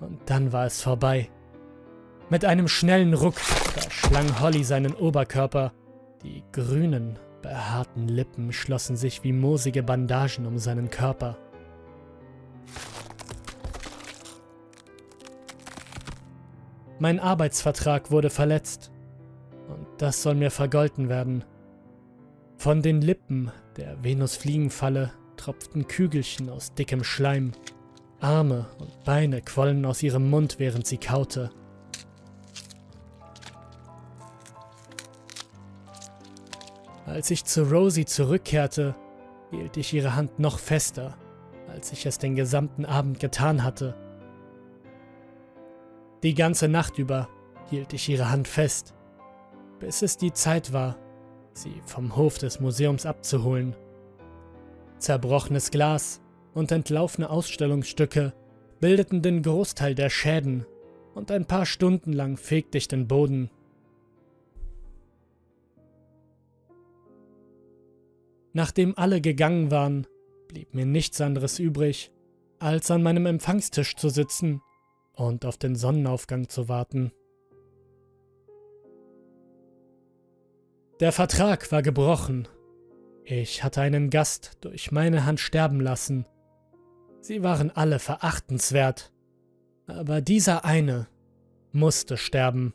Und 0.00 0.18
dann 0.24 0.52
war 0.52 0.64
es 0.64 0.82
vorbei. 0.82 1.28
Mit 2.30 2.46
einem 2.46 2.66
schnellen 2.66 3.12
Ruck 3.12 3.38
verschlang 3.38 4.40
Holly 4.40 4.64
seinen 4.64 4.94
Oberkörper. 4.94 5.72
Die 6.22 6.42
grünen, 6.52 7.18
behaarten 7.42 8.08
Lippen 8.08 8.52
schlossen 8.54 8.96
sich 8.96 9.22
wie 9.22 9.34
moosige 9.34 9.82
Bandagen 9.82 10.46
um 10.46 10.58
seinen 10.58 10.88
Körper. 10.88 11.36
Mein 16.98 17.20
Arbeitsvertrag 17.20 18.10
wurde 18.10 18.30
verletzt. 18.30 18.90
Das 20.00 20.22
soll 20.22 20.34
mir 20.34 20.50
vergolten 20.50 21.10
werden. 21.10 21.44
Von 22.56 22.80
den 22.80 23.02
Lippen 23.02 23.52
der 23.76 24.02
Venusfliegenfalle 24.02 25.12
tropften 25.36 25.88
Kügelchen 25.88 26.48
aus 26.48 26.72
dickem 26.72 27.04
Schleim. 27.04 27.52
Arme 28.18 28.64
und 28.78 29.04
Beine 29.04 29.42
quollen 29.42 29.84
aus 29.84 30.02
ihrem 30.02 30.30
Mund, 30.30 30.58
während 30.58 30.86
sie 30.86 30.96
kaute. 30.96 31.50
Als 37.04 37.30
ich 37.30 37.44
zu 37.44 37.64
Rosie 37.64 38.06
zurückkehrte, 38.06 38.94
hielt 39.50 39.76
ich 39.76 39.92
ihre 39.92 40.16
Hand 40.16 40.38
noch 40.38 40.60
fester, 40.60 41.18
als 41.68 41.92
ich 41.92 42.06
es 42.06 42.16
den 42.16 42.36
gesamten 42.36 42.86
Abend 42.86 43.20
getan 43.20 43.62
hatte. 43.62 43.94
Die 46.22 46.34
ganze 46.34 46.68
Nacht 46.68 46.96
über 46.96 47.28
hielt 47.68 47.92
ich 47.92 48.08
ihre 48.08 48.30
Hand 48.30 48.48
fest, 48.48 48.94
bis 49.80 50.02
es 50.02 50.16
die 50.16 50.32
Zeit 50.32 50.72
war, 50.72 50.96
sie 51.52 51.82
vom 51.86 52.14
Hof 52.14 52.38
des 52.38 52.60
Museums 52.60 53.06
abzuholen. 53.06 53.74
Zerbrochenes 54.98 55.70
Glas 55.70 56.20
und 56.54 56.70
entlaufene 56.70 57.30
Ausstellungsstücke 57.30 58.34
bildeten 58.80 59.22
den 59.22 59.42
Großteil 59.42 59.94
der 59.94 60.10
Schäden 60.10 60.66
und 61.14 61.30
ein 61.30 61.46
paar 61.46 61.66
Stunden 61.66 62.12
lang 62.12 62.36
fegte 62.36 62.78
ich 62.78 62.88
den 62.88 63.08
Boden. 63.08 63.50
Nachdem 68.52 68.96
alle 68.98 69.20
gegangen 69.20 69.70
waren, 69.70 70.06
blieb 70.48 70.74
mir 70.74 70.86
nichts 70.86 71.20
anderes 71.20 71.58
übrig, 71.58 72.10
als 72.58 72.90
an 72.90 73.02
meinem 73.02 73.26
Empfangstisch 73.26 73.96
zu 73.96 74.08
sitzen 74.08 74.60
und 75.14 75.46
auf 75.46 75.56
den 75.56 75.76
Sonnenaufgang 75.76 76.48
zu 76.48 76.68
warten. 76.68 77.12
Der 81.00 81.12
Vertrag 81.12 81.72
war 81.72 81.82
gebrochen 81.82 82.46
ich 83.32 83.62
hatte 83.62 83.80
einen 83.80 84.10
Gast 84.10 84.58
durch 84.60 84.90
meine 84.90 85.24
Hand 85.24 85.38
sterben 85.38 85.80
lassen. 85.80 86.26
Sie 87.20 87.44
waren 87.44 87.70
alle 87.70 88.00
verachtenswert, 88.00 89.12
aber 89.86 90.20
dieser 90.20 90.64
eine 90.64 91.06
musste 91.70 92.16
sterben. 92.16 92.74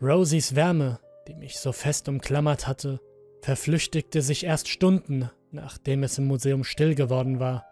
Rosies 0.00 0.54
Wärme, 0.54 1.00
die 1.28 1.34
mich 1.34 1.58
so 1.58 1.72
fest 1.72 2.08
umklammert 2.08 2.66
hatte, 2.66 2.98
verflüchtigte 3.42 4.22
sich 4.22 4.44
erst 4.44 4.68
Stunden, 4.68 5.30
nachdem 5.50 6.02
es 6.02 6.16
im 6.16 6.26
Museum 6.26 6.64
still 6.64 6.94
geworden 6.94 7.40
war. 7.40 7.66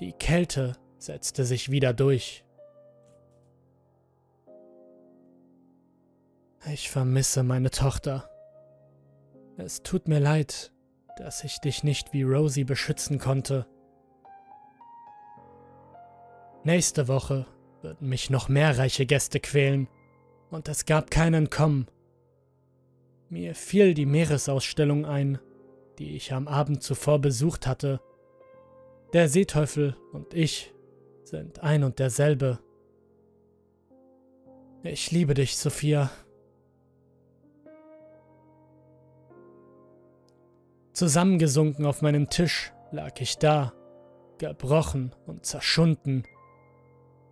Die 0.00 0.12
Kälte 0.12 0.72
setzte 0.96 1.44
sich 1.44 1.70
wieder 1.70 1.92
durch. 1.92 2.44
Ich 6.72 6.90
vermisse 6.90 7.42
meine 7.42 7.70
Tochter. 7.70 8.30
Es 9.58 9.82
tut 9.82 10.08
mir 10.08 10.18
leid, 10.18 10.72
dass 11.18 11.44
ich 11.44 11.60
dich 11.60 11.84
nicht 11.84 12.12
wie 12.12 12.22
Rosie 12.22 12.64
beschützen 12.64 13.18
konnte. 13.18 13.66
Nächste 16.64 17.06
Woche 17.06 17.46
würden 17.82 18.08
mich 18.08 18.30
noch 18.30 18.48
mehr 18.48 18.78
reiche 18.78 19.04
Gäste 19.04 19.40
quälen, 19.40 19.88
und 20.50 20.68
es 20.68 20.86
gab 20.86 21.10
kein 21.10 21.34
Entkommen. 21.34 21.88
Mir 23.28 23.54
fiel 23.54 23.92
die 23.92 24.06
Meeresausstellung 24.06 25.04
ein, 25.04 25.38
die 25.98 26.16
ich 26.16 26.32
am 26.32 26.48
Abend 26.48 26.82
zuvor 26.82 27.18
besucht 27.18 27.66
hatte. 27.66 28.00
Der 29.12 29.28
Seeteufel 29.28 29.96
und 30.12 30.32
ich 30.32 30.72
sind 31.24 31.62
ein 31.62 31.84
und 31.84 31.98
derselbe. 31.98 32.60
Ich 34.82 35.10
liebe 35.10 35.34
dich, 35.34 35.56
Sophia. 35.56 36.10
Zusammengesunken 40.94 41.86
auf 41.86 42.02
meinem 42.02 42.30
Tisch 42.30 42.72
lag 42.92 43.20
ich 43.20 43.38
da, 43.38 43.72
gebrochen 44.38 45.12
und 45.26 45.44
zerschunden. 45.44 46.24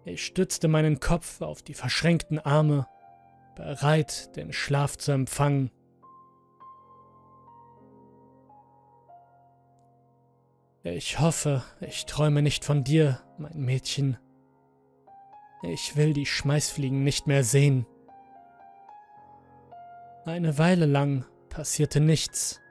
Ich 0.05 0.27
stützte 0.27 0.67
meinen 0.67 0.99
Kopf 0.99 1.41
auf 1.41 1.63
die 1.63 1.75
verschränkten 1.75 2.41
Arme, 2.41 2.89
bereit, 3.55 4.35
den 4.35 4.53
Schlaf 4.53 4.99
zu 4.99 5.13
empfangen. 5.13 5.71
Ich 10.83 11.21
hoffe, 11.21 11.63
ich 11.81 12.07
träume 12.07 12.43
nicht 12.43 12.65
von 12.65 12.83
dir, 12.83 13.21
mein 13.39 13.61
Mädchen. 13.61 14.19
Ich 15.63 15.95
will 15.95 16.13
die 16.13 16.27
Schmeißfliegen 16.27 17.05
nicht 17.05 17.29
mehr 17.29 17.45
sehen. 17.45 17.87
Eine 20.25 20.59
Weile 20.59 20.87
lang 20.87 21.25
passierte 21.49 22.01
nichts. 22.01 22.62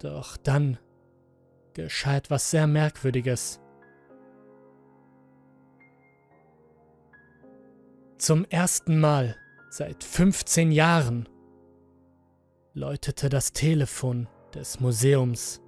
Doch 0.00 0.36
dann 0.38 0.78
geschah 1.74 2.16
etwas 2.16 2.50
sehr 2.50 2.66
Merkwürdiges. 2.66 3.60
Zum 8.18 8.44
ersten 8.46 8.98
Mal 8.98 9.36
seit 9.70 10.02
15 10.02 10.72
Jahren 10.72 11.28
läutete 12.74 13.28
das 13.28 13.52
Telefon 13.52 14.26
des 14.54 14.80
Museums. 14.80 15.60